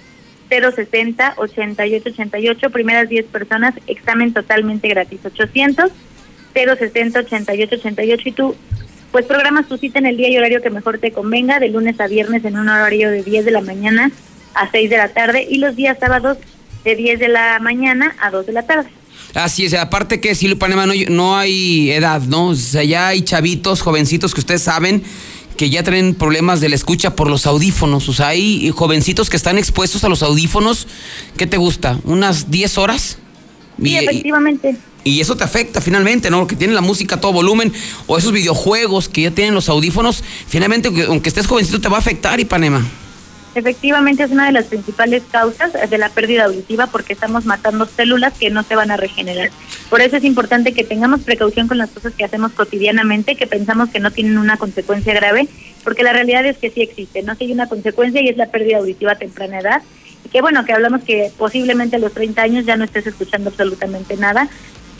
[0.62, 5.91] 060 8888, primeras 10 personas, examen totalmente gratis, 800
[6.54, 8.56] 060 8888 y tú
[9.12, 11.99] pues programas tu cita en el día y horario que mejor te convenga, de lunes
[11.99, 14.12] a viernes en un horario de 10 de la mañana
[14.56, 16.38] a 6 de la tarde y los días sábados
[16.84, 18.89] de 10 de la mañana a 2 de la tarde.
[19.36, 22.49] Así es, aparte que si Panema no, no hay edad, ¿no?
[22.49, 25.04] O sea, ya hay chavitos, jovencitos que ustedes saben
[25.58, 28.10] que ya tienen problemas de la escucha por los audífonos.
[28.10, 30.88] O sea, hay jovencitos que están expuestos a los audífonos.
[31.38, 31.99] ¿Qué te gusta?
[32.04, 33.18] ¿Unas 10 horas?
[33.82, 34.78] Sí, efectivamente.
[35.04, 36.47] Y eso te afecta finalmente, ¿no?
[36.47, 37.74] Que tienen la música a todo volumen
[38.08, 40.24] o esos videojuegos que ya tienen los audífonos.
[40.47, 42.86] Finalmente, aunque estés jovencito, te va a afectar, Ipanema.
[43.56, 48.34] Efectivamente es una de las principales causas de la pérdida auditiva porque estamos matando células
[48.34, 49.51] que no se van a regenerar.
[49.89, 53.89] Por eso es importante que tengamos precaución con las cosas que hacemos cotidianamente, que pensamos
[53.89, 55.47] que no tienen una consecuencia grave,
[55.84, 58.47] porque la realidad es que sí existe, no si hay una consecuencia y es la
[58.47, 59.82] pérdida auditiva a temprana edad.
[60.26, 63.49] Y que bueno, que hablamos que posiblemente a los 30 años ya no estés escuchando
[63.49, 64.47] absolutamente nada.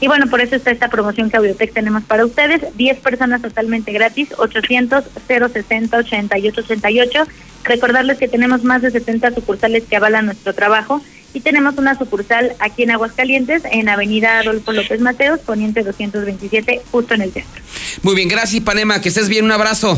[0.04, 2.76] Y bueno, por eso está esta promoción que Audiotech tenemos para ustedes.
[2.76, 7.24] 10 personas totalmente gratis, 800 060 8888.
[7.64, 11.02] Recordarles que tenemos más de 70 sucursales que avalan nuestro trabajo
[11.34, 17.14] y tenemos una sucursal aquí en Aguascalientes, en Avenida Adolfo López Mateos, Poniente 227, justo
[17.14, 17.62] en el centro.
[18.02, 19.98] Muy bien, gracias Panema, que estés bien, un abrazo.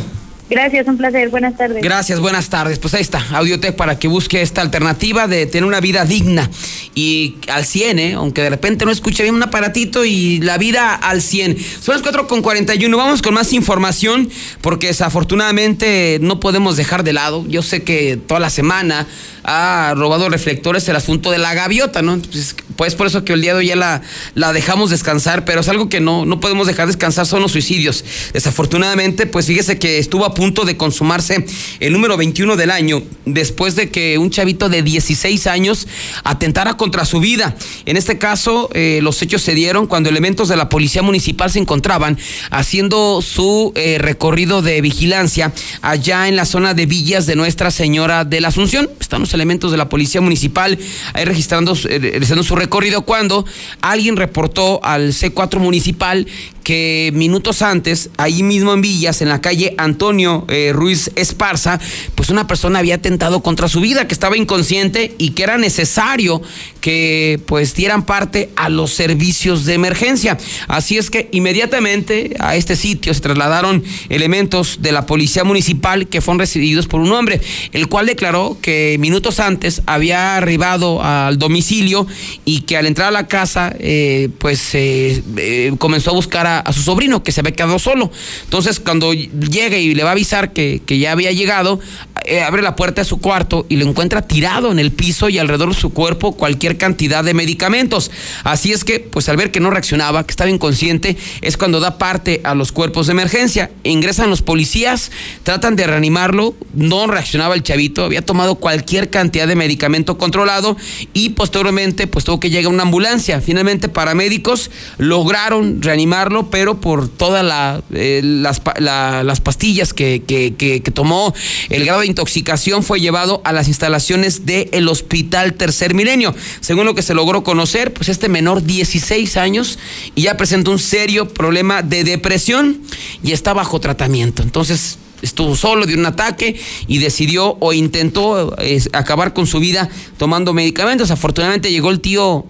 [0.50, 1.30] Gracias, un placer.
[1.30, 1.82] Buenas tardes.
[1.82, 2.78] Gracias, buenas tardes.
[2.78, 6.50] Pues ahí está, Audiotech para que busque esta alternativa de tener una vida digna
[6.94, 8.14] y al 100, ¿eh?
[8.14, 11.58] aunque de repente no escuche bien un aparatito y la vida al 100.
[11.82, 12.96] Son las 4 con 41.
[12.96, 14.30] Vamos con más información
[14.62, 17.44] porque desafortunadamente no podemos dejar de lado.
[17.48, 19.08] Yo sé que toda la semana
[19.44, 22.18] ha robado reflectores el asunto de la gaviota, ¿no?
[22.18, 24.02] Pues, pues por eso que el día de hoy ya la,
[24.34, 28.04] la dejamos descansar, pero es algo que no, no podemos dejar descansar, son los suicidios.
[28.34, 31.48] Desafortunadamente, pues fíjese que estuvo a punto de consumarse
[31.80, 35.88] el número 21 del año después de que un chavito de 16 años
[36.24, 37.56] atentara contra su vida.
[37.86, 41.58] En este caso, eh, los hechos se dieron cuando elementos de la policía municipal se
[41.58, 42.20] encontraban
[42.52, 48.26] haciendo su eh, recorrido de vigilancia allá en la zona de Villas de Nuestra Señora
[48.26, 48.90] de la Asunción.
[49.00, 50.78] Están los elementos de la policía municipal
[51.14, 53.46] ahí registrando, eh, realizando su recorrido cuando
[53.82, 56.28] alguien reportó al C4 municipal
[56.66, 61.80] que minutos antes, ahí mismo en Villas, en la calle Antonio eh, Ruiz Esparza,
[62.16, 66.42] pues una persona había atentado contra su vida, que estaba inconsciente y que era necesario
[66.82, 70.38] que pues dieran parte a los servicios de emergencia.
[70.68, 76.22] Así es que inmediatamente a este sitio se trasladaron elementos de la policía municipal que
[76.22, 82.08] fueron recibidos por un hombre, el cual declaró que minutos antes había arribado al domicilio
[82.46, 86.82] y que al entrar a la casa eh, pues eh, comenzó a buscar a su
[86.82, 88.12] sobrino que se había quedado solo.
[88.44, 91.80] Entonces, cuando llegue y le va avisar que, que ya había llegado,
[92.28, 95.38] eh, abre la puerta de su cuarto y lo encuentra tirado en el piso y
[95.38, 98.10] alrededor de su cuerpo cualquier cantidad de medicamentos.
[98.44, 101.98] Así es que, pues al ver que no reaccionaba, que estaba inconsciente, es cuando da
[101.98, 103.70] parte a los cuerpos de emergencia.
[103.84, 105.12] Ingresan los policías,
[105.44, 110.78] tratan de reanimarlo, no reaccionaba el chavito, había tomado cualquier cantidad de medicamento controlado
[111.14, 113.40] y posteriormente, pues tuvo que llegar una ambulancia.
[113.40, 121.34] Finalmente, paramédicos lograron reanimarlo, pero por todas eh, las, las, pastillas que, que, tomó,
[121.70, 126.36] el grado de intoxicación fue llevado a las instalaciones del Hospital Tercer Milenio.
[126.62, 129.80] Según lo que se logró conocer, pues este menor, 16 años,
[130.16, 132.82] y ya presenta un serio problema de depresión
[133.24, 134.42] y está bajo tratamiento.
[134.44, 139.90] Entonces, estuvo solo, dio un ataque y decidió o intentó eh, acabar con su vida
[140.18, 141.12] tomando medicamentos.
[141.12, 142.46] Afortunadamente llegó el tío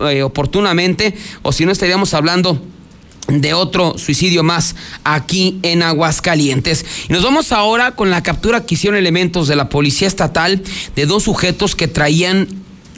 [0.00, 2.60] eh, oportunamente, o si no estaríamos hablando
[3.28, 6.84] de otro suicidio más aquí en Aguascalientes.
[7.08, 10.62] Y nos vamos ahora con la captura que hicieron elementos de la Policía Estatal
[10.94, 12.48] de dos sujetos que traían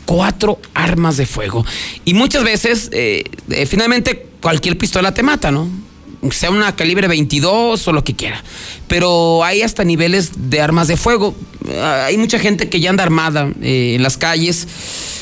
[0.04, 1.64] cuatro armas de fuego.
[2.04, 5.68] Y muchas veces, eh, eh, finalmente, cualquier pistola te mata, ¿no?
[6.30, 8.42] Sea una calibre 22 o lo que quiera.
[8.86, 11.34] Pero hay hasta niveles de armas de fuego.
[11.82, 14.66] Hay mucha gente que ya anda armada eh, en las calles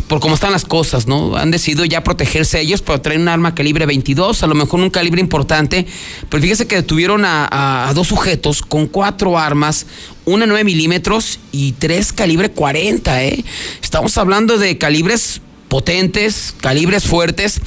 [0.06, 1.36] por cómo están las cosas, ¿no?
[1.36, 4.90] Han decidido ya protegerse ellos, pero traen un arma calibre 22, a lo mejor un
[4.90, 5.86] calibre importante.
[6.28, 9.86] Pero fíjese que detuvieron a, a dos sujetos con cuatro armas,
[10.24, 13.44] una 9 milímetros y tres calibre 40, ¿eh?
[13.82, 17.60] Estamos hablando de calibres potentes, calibres fuertes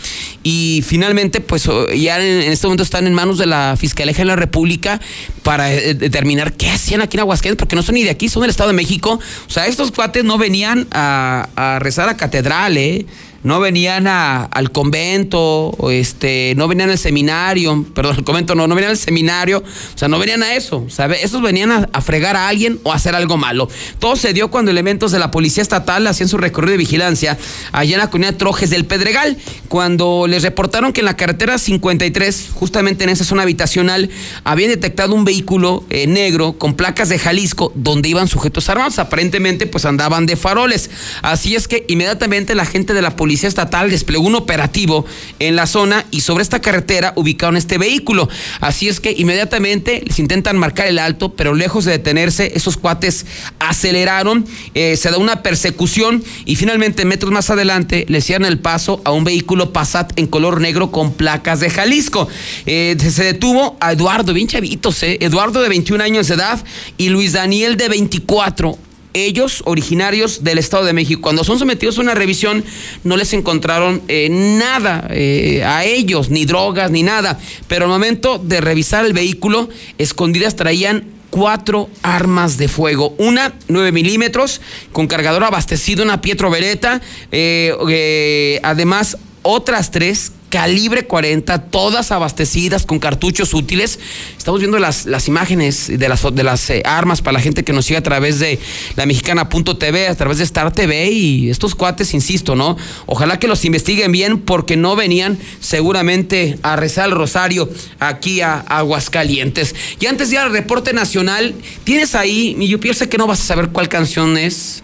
[0.43, 4.35] y finalmente pues ya en, este momento están en manos de la Fiscalía de la
[4.35, 4.99] República
[5.43, 8.41] para eh, determinar qué hacían aquí en Aguascalientes porque no son ni de aquí, son
[8.41, 9.19] del Estado de México.
[9.47, 13.05] O sea, estos cuates no venían a, a rezar a catedral, ¿eh?
[13.43, 18.91] No venían al convento, este, no venían al seminario, perdón, al convento no, no venían
[18.91, 21.23] al seminario, o sea, no venían a eso, ¿sabe?
[21.23, 23.69] Esos venían a, fregar a alguien o a hacer algo malo.
[23.99, 27.37] Todo se dio cuando elementos de la Policía Estatal hacían su recorrido de vigilancia
[27.71, 29.37] allá en la comunidad Trojes del Pedregal,
[29.67, 34.09] cuando les reportaron que en la carretera 53, justamente en esa zona habitacional,
[34.43, 39.67] habían detectado un vehículo eh, negro con placas de Jalisco donde iban sujetos armados, aparentemente
[39.67, 40.89] pues andaban de faroles.
[41.21, 45.05] Así es que inmediatamente la gente de la Policía Policía Estatal desplegó un operativo
[45.37, 48.27] en la zona y sobre esta carretera ubicaron este vehículo.
[48.59, 53.27] Así es que inmediatamente les intentan marcar el alto, pero lejos de detenerse, esos cuates
[53.59, 58.99] aceleraron, eh, se da una persecución y finalmente metros más adelante le cierran el paso
[59.05, 62.27] a un vehículo Passat en color negro con placas de Jalisco.
[62.65, 66.65] Eh, se detuvo a Eduardo, bien chavitos, eh, Eduardo de 21 años de edad
[66.97, 72.01] y Luis Daniel de 24 ellos, originarios del Estado de México, cuando son sometidos a
[72.01, 72.63] una revisión,
[73.03, 77.39] no les encontraron eh, nada eh, a ellos, ni drogas, ni nada.
[77.67, 83.15] Pero al momento de revisar el vehículo, escondidas traían cuatro armas de fuego.
[83.17, 87.01] Una, 9 milímetros, con cargador abastecido, una Pietro Beretta.
[87.31, 93.99] Eh, además, otras tres calibre 40, todas abastecidas con cartuchos útiles.
[94.37, 97.71] Estamos viendo las, las imágenes de las, de las eh, armas para la gente que
[97.71, 98.59] nos sigue a través de
[98.95, 102.77] la mexicana.tv, a través de Star TV y estos cuates, insisto, ¿no?
[103.05, 107.69] Ojalá que los investiguen bien porque no venían seguramente a rezar el rosario
[107.99, 109.75] aquí a Aguascalientes.
[109.99, 113.41] Y antes de ir al reporte nacional, tienes ahí, mi yo sé que no vas
[113.41, 114.83] a saber cuál canción es.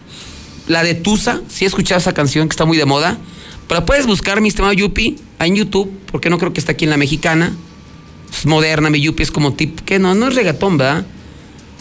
[0.67, 3.19] La de Tusa, si ¿sí he escuchado esa canción que está muy de moda.
[3.67, 6.91] Pero puedes buscar mi estimado Yupi en YouTube, porque no creo que esté aquí en
[6.91, 7.55] la mexicana.
[8.31, 11.05] Es moderna, mi Yupi es como tipo, que no, no es reggaetón, ¿verdad?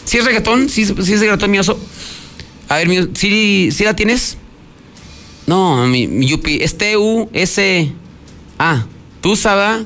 [0.05, 0.69] ¿Sí es reggaetón?
[0.69, 1.79] ¿Sí, sí es reggaetón, mi oso?
[2.69, 4.37] A ver, mi, ¿sí, ¿sí la tienes?
[5.47, 6.27] No, mi, mi
[6.59, 7.95] es T-U-S-A.
[9.21, 9.85] Tusa, ¿verdad?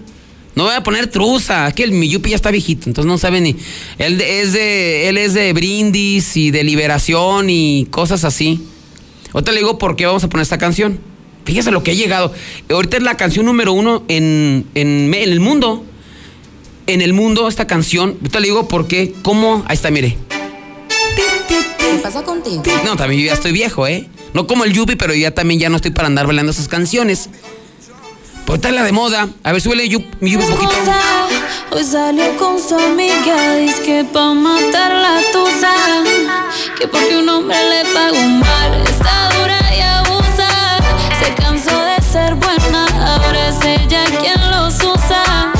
[0.55, 3.39] No voy a poner truza, aquí el mi Yupi ya está viejito, entonces no sabe
[3.39, 3.55] ni.
[3.97, 8.59] Él es de, él es de brindis y de liberación y cosas así.
[9.31, 10.99] Ahorita le digo por qué vamos a poner esta canción.
[11.49, 12.31] Fíjese lo que ha llegado.
[12.69, 15.83] Ahorita es la canción número uno en, en, el mundo.
[16.85, 18.17] En el mundo, esta canción.
[18.21, 19.15] Ahorita le digo por qué.
[19.23, 19.65] ¿Cómo?
[19.67, 20.15] Ahí está, mire.
[21.47, 22.61] ¿Qué pasa contigo?
[22.85, 24.07] No, también yo ya estoy viejo, ¿eh?
[24.35, 27.31] No como el Yupi, pero ya también ya no estoy para andar bailando esas canciones.
[28.45, 29.27] Pues está la de moda.
[29.41, 29.89] A ver, súbele
[30.19, 30.71] mi Yupi un poquito.
[31.71, 35.73] Hoy salió con su amiga, dice que pa' matar la tusa.
[36.77, 39.58] Que porque un hombre le pagó mal, está dura
[42.57, 42.85] buena,
[43.15, 45.53] ahora es ella quien los usa.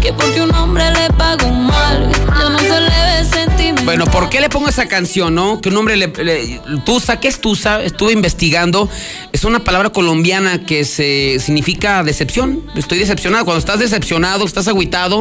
[0.00, 1.08] Que porque un hombre le
[1.50, 2.10] mal,
[2.52, 3.84] no se le ve sentimiento.
[3.84, 5.60] Bueno, ¿por qué le pongo esa canción, no?
[5.60, 7.82] Que un hombre le, le, Tusa, ¿qué es Tusa?
[7.82, 8.88] Estuve investigando.
[9.32, 12.62] Es una palabra colombiana que se significa decepción.
[12.74, 13.44] Estoy decepcionado.
[13.44, 15.20] Cuando estás decepcionado, estás agüitado.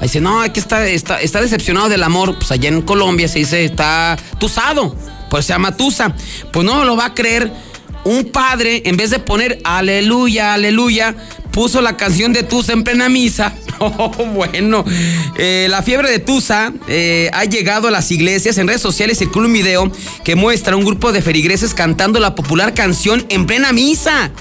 [0.00, 2.36] Ahí dice, no, aquí está, está, está decepcionado del amor.
[2.36, 4.94] Pues allá en Colombia se dice, está tusado.
[5.30, 6.14] Pues se llama Tusa.
[6.52, 7.52] Pues no lo va a creer.
[8.08, 11.14] Un padre, en vez de poner aleluya, aleluya,
[11.50, 13.54] puso la canción de Tusa en plena misa.
[13.80, 14.84] Oh, bueno,
[15.36, 18.58] eh, la fiebre de Tusa eh, ha llegado a las iglesias.
[18.58, 19.92] En redes sociales circula un video
[20.24, 24.32] que muestra un grupo de ferigreses cantando la popular canción en plena misa.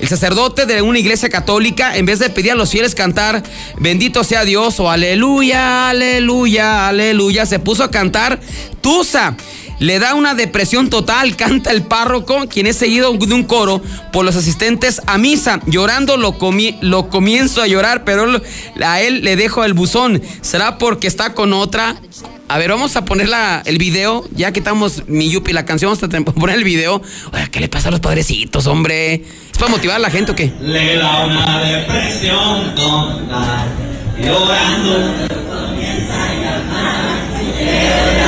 [0.00, 3.42] El sacerdote de una iglesia católica, en vez de pedir a los fieles cantar
[3.78, 8.38] bendito sea Dios o aleluya, aleluya, aleluya, se puso a cantar
[8.82, 9.34] Tusa.
[9.78, 14.24] Le da una depresión total, canta el párroco, quien es seguido de un coro por
[14.24, 15.60] los asistentes a misa.
[15.66, 16.36] Llorando lo,
[16.80, 18.40] lo comienzo a llorar, pero
[18.84, 20.22] a él le dejo el buzón.
[20.40, 21.96] ¿Será porque está con otra?
[22.46, 23.28] A ver, vamos a poner
[23.64, 27.00] el video, ya que estamos mi Yupi, la canción, vamos a poner el video.
[27.32, 29.14] Oye, ¿qué le pasa a los padrecitos, hombre?
[29.14, 30.52] ¿Es para motivar a la gente o qué?
[30.60, 33.66] Le da una depresión total,
[34.18, 38.23] llorando comienza a llamar.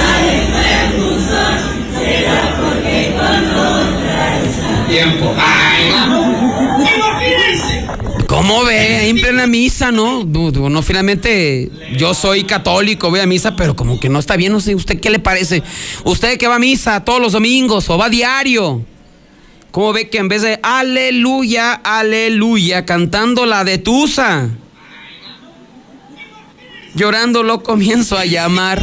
[8.26, 9.08] ¿Cómo ve?
[9.08, 10.24] En plena misa, ¿no?
[10.24, 14.60] No, finalmente yo soy católico, voy a misa, pero como que no está bien, no
[14.60, 15.62] sé, ¿usted qué le parece?
[16.04, 18.84] ¿Usted que va a misa todos los domingos o va diario?
[19.70, 24.50] ¿Cómo ve que en vez de aleluya, aleluya, cantando la de Tusa?
[26.94, 28.82] Llorando lo comienzo a llamar.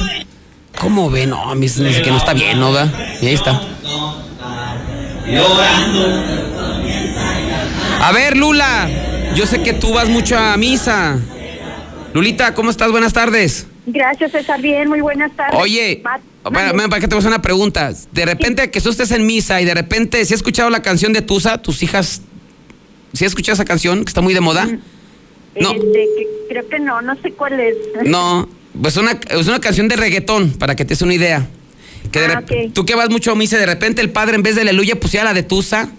[0.84, 1.26] ¿Cómo ve?
[1.26, 2.72] No, mí se que no está bien, ¿no?
[3.22, 3.62] Y ahí está.
[8.02, 8.90] A ver, Lula,
[9.34, 11.18] yo sé que tú vas mucho a misa.
[12.14, 12.92] Lulita, ¿cómo estás?
[12.92, 13.66] Buenas tardes.
[13.86, 14.62] Gracias, César.
[14.62, 15.58] Bien, muy buenas tardes.
[15.58, 16.04] Oye,
[16.44, 17.94] para, para que te voy a hacer una pregunta.
[18.12, 21.14] De repente que tú estés en misa y de repente, si has escuchado la canción
[21.14, 22.22] de Tusa, tus hijas,
[23.14, 24.66] ¿si has escuchado esa canción que está muy de moda?
[24.66, 24.80] Mm.
[25.62, 25.72] No.
[25.72, 27.78] Este, creo que no, no sé cuál es.
[28.06, 28.50] No,
[28.82, 31.48] pues una, es una canción de reggaetón, para que te des una idea.
[32.12, 32.44] Que Ah.
[32.74, 35.24] Tú que vas mucho a misa, de repente el padre en vez de aleluya pusiera
[35.26, 35.90] la de Tusa,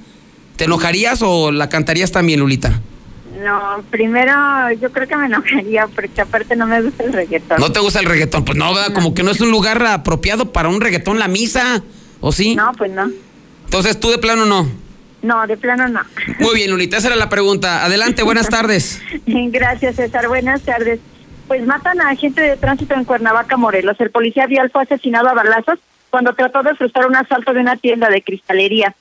[0.57, 2.81] ¿te enojarías o la cantarías también, Lulita?
[3.43, 4.33] No, primero
[4.81, 7.59] yo creo que me enojaría porque aparte no me gusta el reggaetón.
[7.59, 8.45] ¿No te gusta el reggaetón?
[8.45, 8.95] Pues no, ¿verdad?
[8.95, 11.83] Como que no es un lugar apropiado para un reggaetón la misa,
[12.21, 12.55] ¿o sí?
[12.55, 13.11] No, pues no.
[13.65, 14.69] Entonces, ¿tú de plano no?
[15.23, 16.01] No, de plano no.
[16.39, 17.85] Muy bien, Lulita, esa era la pregunta.
[17.85, 19.01] Adelante, buenas tardes.
[19.27, 20.29] Gracias, César.
[20.29, 21.01] Buenas tardes.
[21.47, 24.01] Pues matan a agente de tránsito en Cuernavaca, Morelos.
[24.01, 25.79] El policía vial fue asesinado a balazos
[26.11, 28.95] cuando trató de frustrar un asalto de una tienda de cristalería.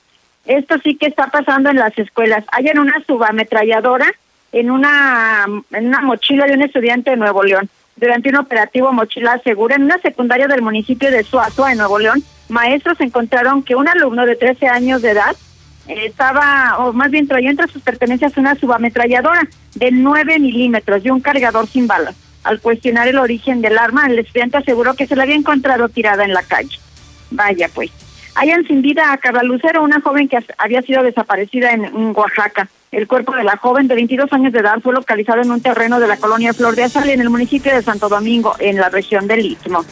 [0.46, 2.44] Esto sí que está pasando en las escuelas.
[2.52, 4.06] Hay en una subametralladora
[4.52, 7.68] en una, en una mochila de un estudiante de Nuevo León.
[7.96, 12.22] Durante un operativo mochila segura en una secundaria del municipio de Suazua, en Nuevo León,
[12.48, 15.36] maestros encontraron que un alumno de 13 años de edad
[15.88, 21.10] eh, estaba, o más bien traía entre sus pertenencias una subametralladora de 9 milímetros y
[21.10, 22.14] un cargador sin balas.
[22.44, 26.24] Al cuestionar el origen del arma, el estudiante aseguró que se la había encontrado tirada
[26.24, 26.78] en la calle.
[27.30, 27.90] Vaya pues.
[28.36, 32.68] Hayan sin vida a Carla Lucero, una joven que había sido desaparecida en, Oaxaca.
[32.90, 35.98] El cuerpo de la joven de 22 años de edad fue localizado en un terreno
[36.00, 39.26] de la colonia Flor de Azal en el municipio de Santo Domingo, en la región
[39.26, 39.84] del Istmo.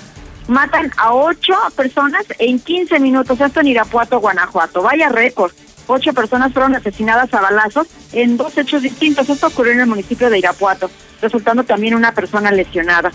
[0.48, 4.82] Matan a ocho personas en 15 minutos, esto en Irapuato, Guanajuato.
[4.82, 5.52] Vaya récord.
[5.86, 9.28] Ocho personas fueron asesinadas a balazos en dos hechos distintos.
[9.28, 13.10] Esto ocurrió en el municipio de Irapuato, resultando también una persona lesionada.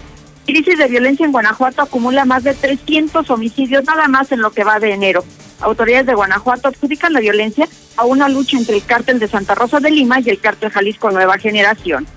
[0.45, 4.63] Crisis de violencia en Guanajuato acumula más de 300 homicidios nada más en lo que
[4.63, 5.24] va de enero.
[5.59, 9.80] Autoridades de Guanajuato adjudican la violencia a una lucha entre el cártel de Santa Rosa
[9.80, 12.07] de Lima y el cártel Jalisco Nueva Generación.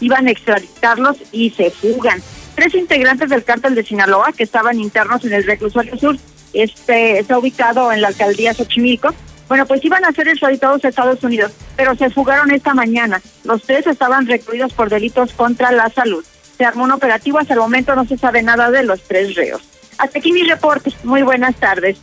[0.00, 2.22] Iban a extraditarlos y se fugan.
[2.54, 6.16] Tres integrantes del cártel de Sinaloa que estaban internos en el reclusorio sur,
[6.52, 9.14] este está ubicado en la alcaldía Xochimilco.
[9.50, 13.20] Bueno, pues iban a ser extraditados a Estados Unidos, pero se fugaron esta mañana.
[13.42, 16.24] Los tres estaban recluidos por delitos contra la salud.
[16.56, 19.60] Se armó un operativo, hasta el momento no se sabe nada de los tres reos.
[19.98, 20.92] Hasta aquí mi reporte.
[21.02, 21.96] Muy buenas tardes.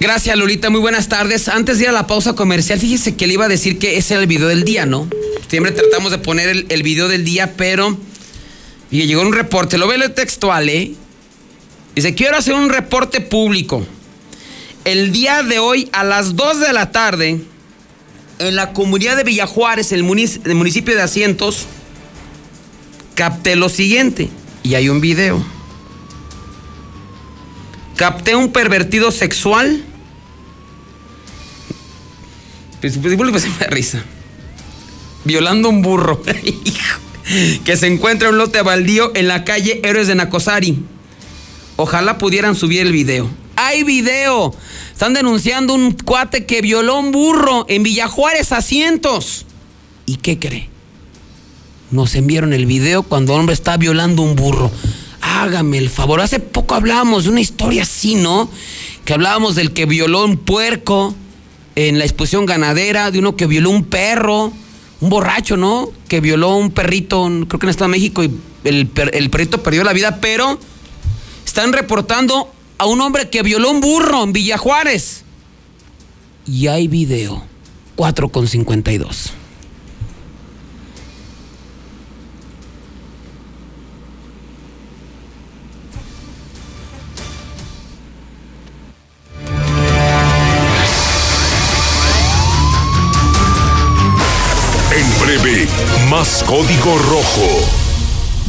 [0.00, 0.70] Gracias, Lolita.
[0.70, 1.50] Muy buenas tardes.
[1.50, 4.14] Antes de ir a la pausa comercial, fíjese que le iba a decir que ese
[4.14, 5.06] era el video del día, ¿no?
[5.48, 7.98] Siempre tratamos de poner el, el video del día, pero.
[8.90, 10.94] Y llegó un reporte, lo veo textual, ¿eh?
[11.94, 13.86] Dice: Quiero hacer un reporte público.
[14.84, 17.40] El día de hoy, a las 2 de la tarde,
[18.38, 21.66] en la comunidad de Villajuárez, el, el municipio de Asientos,
[23.14, 24.30] capté lo siguiente.
[24.62, 25.44] Y hay un video.
[27.96, 29.84] Capté un pervertido sexual
[32.80, 33.16] pues, pues,
[33.94, 34.02] me.
[35.24, 36.22] Violando un burro.
[37.64, 40.78] que se encuentra en un lote baldío en la calle Héroes de Nacosari.
[41.76, 43.28] Ojalá pudieran subir el video.
[43.62, 44.54] ¡Hay video!
[44.90, 49.44] Están denunciando un cuate que violó un burro en Villajuárez asientos.
[50.06, 50.70] ¿Y qué cree?
[51.90, 54.70] Nos enviaron el video cuando el hombre está violando un burro.
[55.20, 56.22] Hágame el favor.
[56.22, 58.50] Hace poco hablábamos de una historia así, ¿no?
[59.04, 61.14] Que hablábamos del que violó un puerco
[61.76, 64.54] en la exposición ganadera, de uno que violó un perro,
[65.02, 65.90] un borracho, ¿no?
[66.08, 68.30] Que violó un perrito, creo que en Estado de México, y
[68.64, 70.58] el, el perrito perdió la vida, pero
[71.44, 72.50] están reportando
[72.80, 75.22] a un hombre que violó un burro en Villajuárez.
[76.46, 77.42] Y hay video.
[77.94, 79.34] 4 con 52.
[94.96, 95.68] En breve,
[96.08, 97.79] más código rojo.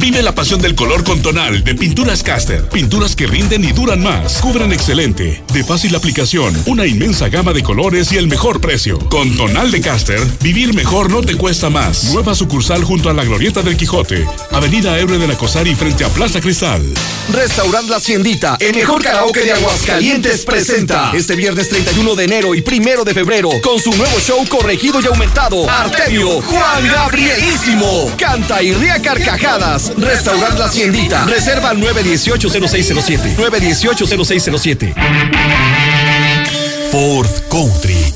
[0.00, 2.66] Vive la pasión del color con tonal de Pinturas Caster.
[2.70, 4.40] Pinturas que rinden y duran más.
[4.40, 8.98] Cubren excelente, de fácil aplicación, una inmensa gama de colores y el mejor precio.
[9.10, 12.04] Con tonal de Caster, vivir mejor no te cuesta más.
[12.14, 14.26] Nueva sucursal junto a la Glorieta del Quijote.
[14.52, 16.82] Avenida Ebre de la Cosari frente a Plaza Cristal.
[17.30, 22.62] Restaurant La Haciendita, el mejor karaoke de Aguascalientes presenta este viernes 31 de enero y
[22.62, 25.68] primero de febrero con su nuevo show corregido y aumentado.
[25.68, 29.89] Artemio Juan Gabrielísimo canta y ría carcajadas.
[29.96, 31.24] Restaurant La Haciendita.
[31.24, 33.36] Reserva al 918-0607.
[33.36, 34.94] 918-0607.
[36.90, 38.14] Ford Country.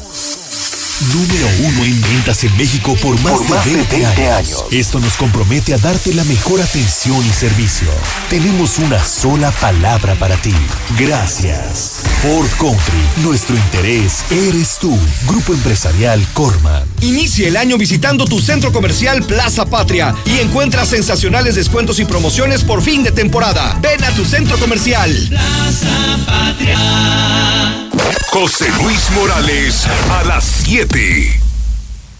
[1.12, 4.64] Número uno en ventas en México por más, de, 20 años.
[4.70, 7.88] Esto nos compromete a darte la mejor atención y servicio.
[8.30, 10.54] Tenemos una sola palabra para ti.
[10.98, 11.93] Gracias.
[12.24, 13.22] Ford Country.
[13.22, 14.98] Nuestro interés eres tú.
[15.26, 16.82] Grupo Empresarial Corman.
[17.02, 22.64] Inicia el año visitando tu centro comercial Plaza Patria y encuentra sensacionales descuentos y promociones
[22.64, 23.78] por fin de temporada.
[23.82, 25.14] Ven a tu centro comercial.
[25.28, 27.90] Plaza Patria.
[28.28, 31.40] José Luis Morales a las 7.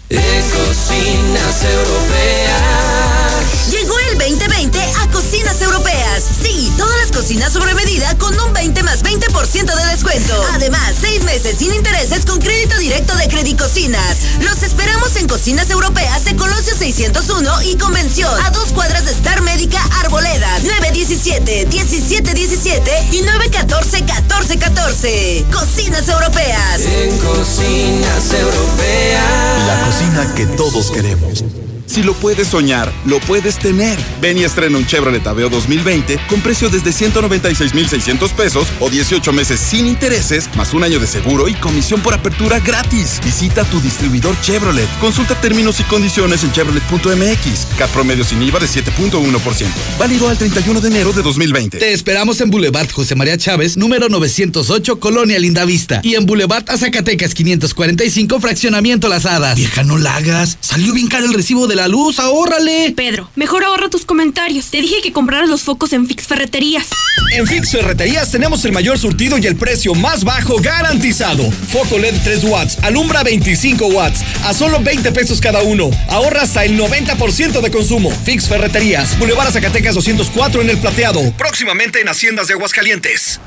[0.09, 3.24] En cocinas europeas.
[3.71, 6.23] Llegó el 2020 a Cocinas Europeas.
[6.43, 10.45] Sí, todas las cocinas sobre medida con un 20 más 20% de descuento.
[10.53, 14.17] Además, seis meses sin intereses con crédito directo de Credit Cocinas.
[14.41, 18.31] Los esperamos en Cocinas Europeas de Colosio 601 y Convención.
[18.45, 20.63] A dos cuadras de Star Médica Arboledas.
[20.63, 25.45] 917 1717 y 914 1414.
[25.51, 26.81] Cocinas Europeas.
[26.81, 29.67] En cocinas europeas.
[29.67, 31.43] La cocina que todos queremos.
[31.85, 33.97] Si lo puedes soñar, lo puedes tener.
[34.21, 39.59] Ven y estrena un Chevrolet Aveo 2020 con precio desde 196,600 pesos o 18 meses
[39.59, 43.19] sin intereses, más un año de seguro y comisión por apertura gratis.
[43.23, 44.89] Visita tu distribuidor Chevrolet.
[44.99, 47.67] Consulta términos y condiciones en chevrolet.mx.
[47.77, 49.67] Cat promedio sin IVA de 7.1%.
[49.99, 51.77] Válido al 31 de enero de 2020.
[51.77, 56.01] Te esperamos en Boulevard José María Chávez, número 908, Colonia Lindavista.
[56.03, 59.55] Y en Boulevard a Zacatecas 545, Fraccionamiento Las Hadas.
[59.55, 60.57] Vieja, no la hagas.
[60.61, 62.93] Salió bien caro el recibo de la luz, ahórrale.
[62.95, 64.67] Pedro, mejor ahorra tus comentarios.
[64.67, 66.87] Te dije que compraras los focos en Fix Ferreterías.
[67.33, 71.49] En Fix Ferreterías tenemos el mayor surtido y el precio más bajo garantizado.
[71.51, 75.89] Foco LED 3 watts, alumbra 25 watts, a solo 20 pesos cada uno.
[76.09, 78.11] Ahorra hasta el 90% de consumo.
[78.23, 81.21] Fix Ferreterías, Boulevard Zacatecas 204 en el Plateado.
[81.37, 83.39] Próximamente en Haciendas de Aguascalientes.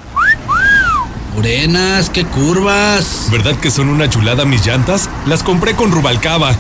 [1.35, 3.29] Morenas, qué curvas.
[3.31, 5.09] ¿Verdad que son una chulada mis llantas?
[5.25, 6.57] Las compré con Rubalcaba.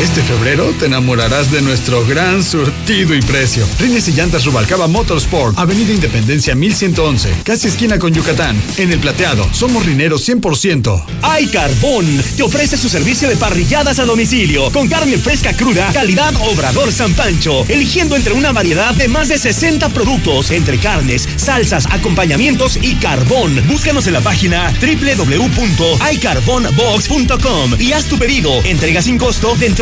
[0.00, 3.68] Este febrero te enamorarás de nuestro gran surtido y precio.
[3.78, 8.58] Rines y llantas Rubalcaba Motorsport, Avenida Independencia 1111, casi esquina con Yucatán.
[8.78, 11.04] En el plateado, somos rineros 100%.
[11.20, 16.32] Hay Carbón te ofrece su servicio de parrilladas a domicilio con carne fresca cruda, calidad
[16.50, 21.84] Obrador San Pancho, eligiendo entre una variedad de más de 60 productos entre carnes, salsas,
[21.90, 23.62] acompañamientos y carbón.
[23.68, 28.54] Búscanos en la página www.iCarbonbox.com y haz tu pedido.
[28.64, 29.81] Entrega sin costo dentro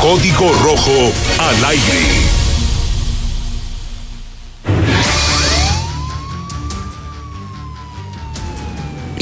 [0.00, 2.42] Código Rojo al aire.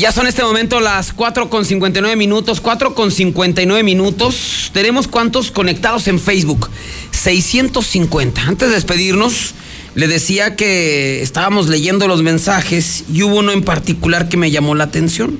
[0.00, 4.70] Ya son este momento las 4 con 59 minutos, 4 con 59 minutos.
[4.72, 6.70] Tenemos cuántos conectados en Facebook?
[7.10, 8.40] 650.
[8.40, 9.52] Antes de despedirnos,
[9.94, 14.74] le decía que estábamos leyendo los mensajes y hubo uno en particular que me llamó
[14.74, 15.38] la atención.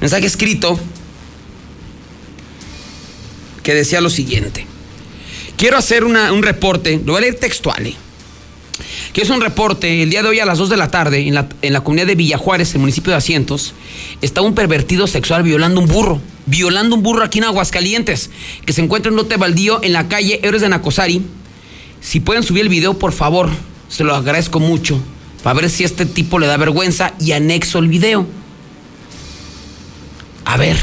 [0.00, 0.80] Mensaje escrito
[3.70, 4.66] que decía lo siguiente.
[5.56, 7.86] Quiero hacer una- un reporte, lo voy a leer textual.
[7.86, 7.94] ¿eh?
[9.12, 11.34] que es un reporte, el día de hoy a las 2 de la tarde, en
[11.34, 13.74] la, en la comunidad de Villajuárez, el municipio de Asientos,
[14.22, 18.30] está un pervertido sexual violando un burro, violando un burro aquí en Aguascalientes,
[18.64, 21.22] que se encuentra en lote baldío en la calle Héroes de Nacosari.
[22.00, 23.50] Si pueden subir el video, por favor,
[23.88, 24.98] se lo agradezco mucho,
[25.42, 28.26] para ver si este tipo le da vergüenza y anexo el video.
[30.44, 30.76] A ver.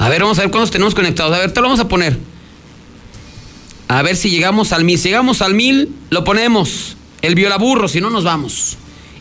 [0.00, 1.36] A ver, vamos a ver cuántos tenemos conectados.
[1.36, 2.18] A ver, te lo vamos a poner.
[3.86, 4.98] A ver si llegamos al mil.
[4.98, 6.96] Si llegamos al mil, lo ponemos.
[7.20, 8.78] El violaburro, si no nos vamos.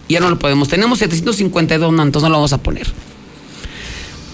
[0.08, 0.70] Ya no lo podemos.
[0.70, 2.88] Tenemos 752, no, entonces no lo vamos a poner.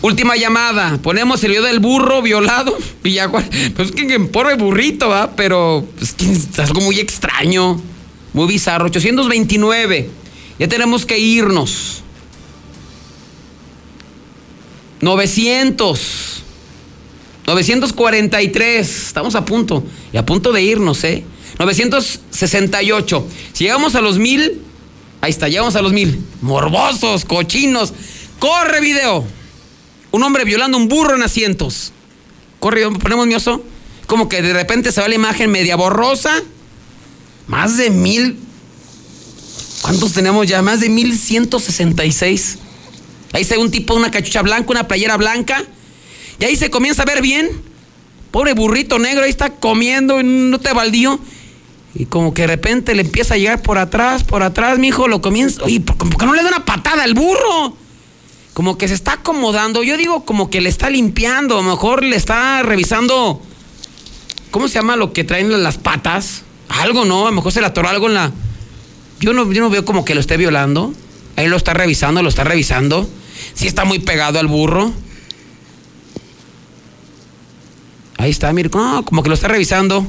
[0.04, 1.00] Última llamada.
[1.02, 2.78] Ponemos el video del burro violado.
[3.04, 3.50] Villajuar.
[3.76, 5.32] Pues que en pobre burrito, ¿va?
[5.36, 7.82] Pero es que es algo muy extraño.
[8.34, 8.86] Muy bizarro.
[8.86, 10.12] 829.
[10.60, 12.04] Ya tenemos que irnos.
[15.02, 16.35] 900.
[17.46, 19.08] 943.
[19.08, 19.84] Estamos a punto.
[20.12, 21.24] Y a punto de irnos, ¿eh?
[21.60, 23.28] 968.
[23.54, 24.62] Si llegamos a los mil.
[25.22, 26.24] Ahí está, llegamos a los mil.
[26.42, 27.94] Morbosos, cochinos.
[28.40, 29.26] Corre video.
[30.12, 31.92] Un hombre violando un burro en asientos.
[32.60, 33.64] Corre, ponemos mi oso.
[34.08, 36.44] Como que de repente se va la imagen media borrosa.
[37.48, 38.40] Más de mil.
[39.82, 40.62] ¿Cuántos tenemos ya?
[40.62, 42.58] Más de mil ciento sesenta y seis.
[43.34, 45.64] Ahí ve un tipo, una cachucha blanca, una playera blanca.
[46.40, 47.50] Y ahí se comienza a ver bien.
[48.32, 51.20] Pobre burrito negro, ahí está comiendo en un te baldío.
[51.94, 55.08] Y como que de repente le empieza a llegar por atrás, por atrás, mi hijo
[55.08, 55.64] lo comienza.
[55.64, 57.78] Oye, ¿por qué no le da una patada al burro?
[58.54, 59.84] Como que se está acomodando.
[59.84, 61.58] Yo digo como que le está limpiando.
[61.58, 63.42] A lo mejor le está revisando.
[64.52, 66.44] ¿Cómo se llama lo que traen las patas?
[66.68, 67.28] Algo, ¿no?
[67.28, 68.32] A lo mejor se le atoró algo en la.
[69.22, 70.94] Yo no, yo no veo como que lo esté violando.
[71.38, 73.10] Ahí lo está revisando, lo está revisando.
[73.54, 74.94] Sí está muy pegado al burro.
[78.26, 80.04] Ahí está, mire, como que lo está revisando.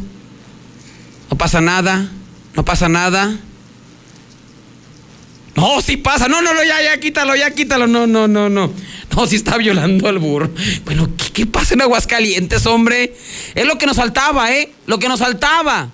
[1.31, 2.11] No pasa nada,
[2.55, 3.37] no pasa nada.
[5.55, 6.27] No, sí pasa.
[6.27, 7.87] No, no, no, ya, ya, quítalo, ya, quítalo.
[7.87, 8.73] No, no, no, no.
[9.15, 10.49] No, sí está violando al burro.
[10.87, 13.15] Bueno, ¿qué, qué pasa en Aguascalientes, hombre?
[13.55, 14.73] Es lo que nos faltaba, ¿eh?
[14.87, 15.91] Lo que nos faltaba.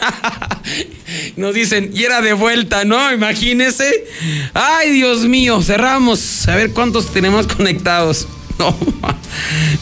[1.36, 3.12] Nos dicen, y era de vuelta, ¿no?
[3.12, 4.08] Imagínese.
[4.54, 6.48] Ay, Dios mío, cerramos.
[6.48, 8.26] A ver cuántos tenemos conectados.
[8.60, 8.76] No,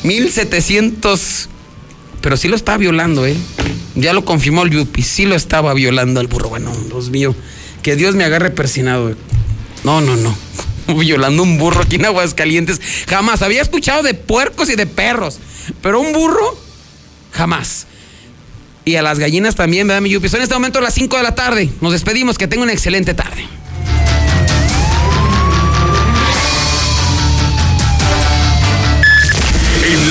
[0.04, 1.48] 1700.
[2.20, 3.36] Pero sí lo está violando, ¿eh?
[3.96, 5.02] Ya lo confirmó el Yupi.
[5.02, 6.48] Sí lo estaba violando al burro.
[6.48, 7.34] Bueno, Dios mío.
[7.82, 9.16] Que Dios me agarre persinado.
[9.82, 10.36] No, no, no.
[10.96, 12.80] Violando un burro aquí en Aguascalientes.
[13.08, 13.42] Jamás.
[13.42, 15.40] Había escuchado de puercos y de perros.
[15.82, 16.56] Pero un burro,
[17.32, 17.88] jamás.
[18.84, 20.28] Y a las gallinas también, ¿verdad, mi Yupi?
[20.28, 21.68] Son en este momento las 5 de la tarde.
[21.80, 22.38] Nos despedimos.
[22.38, 23.44] Que tenga una excelente tarde.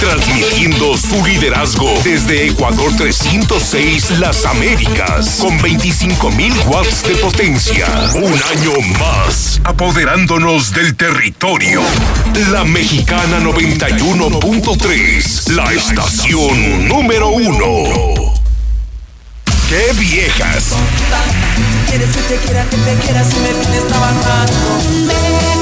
[0.00, 7.86] Transmitiendo su liderazgo desde Ecuador 306 Las Américas con 25.000 watts de potencia.
[8.14, 11.82] Un año más apoderándonos del territorio.
[12.50, 18.32] La Mexicana 91.3, la estación número uno.
[19.68, 20.72] ¡Qué viejas!
[21.88, 25.59] Quieres que te quiera, que te quiera si me vienes trabajando.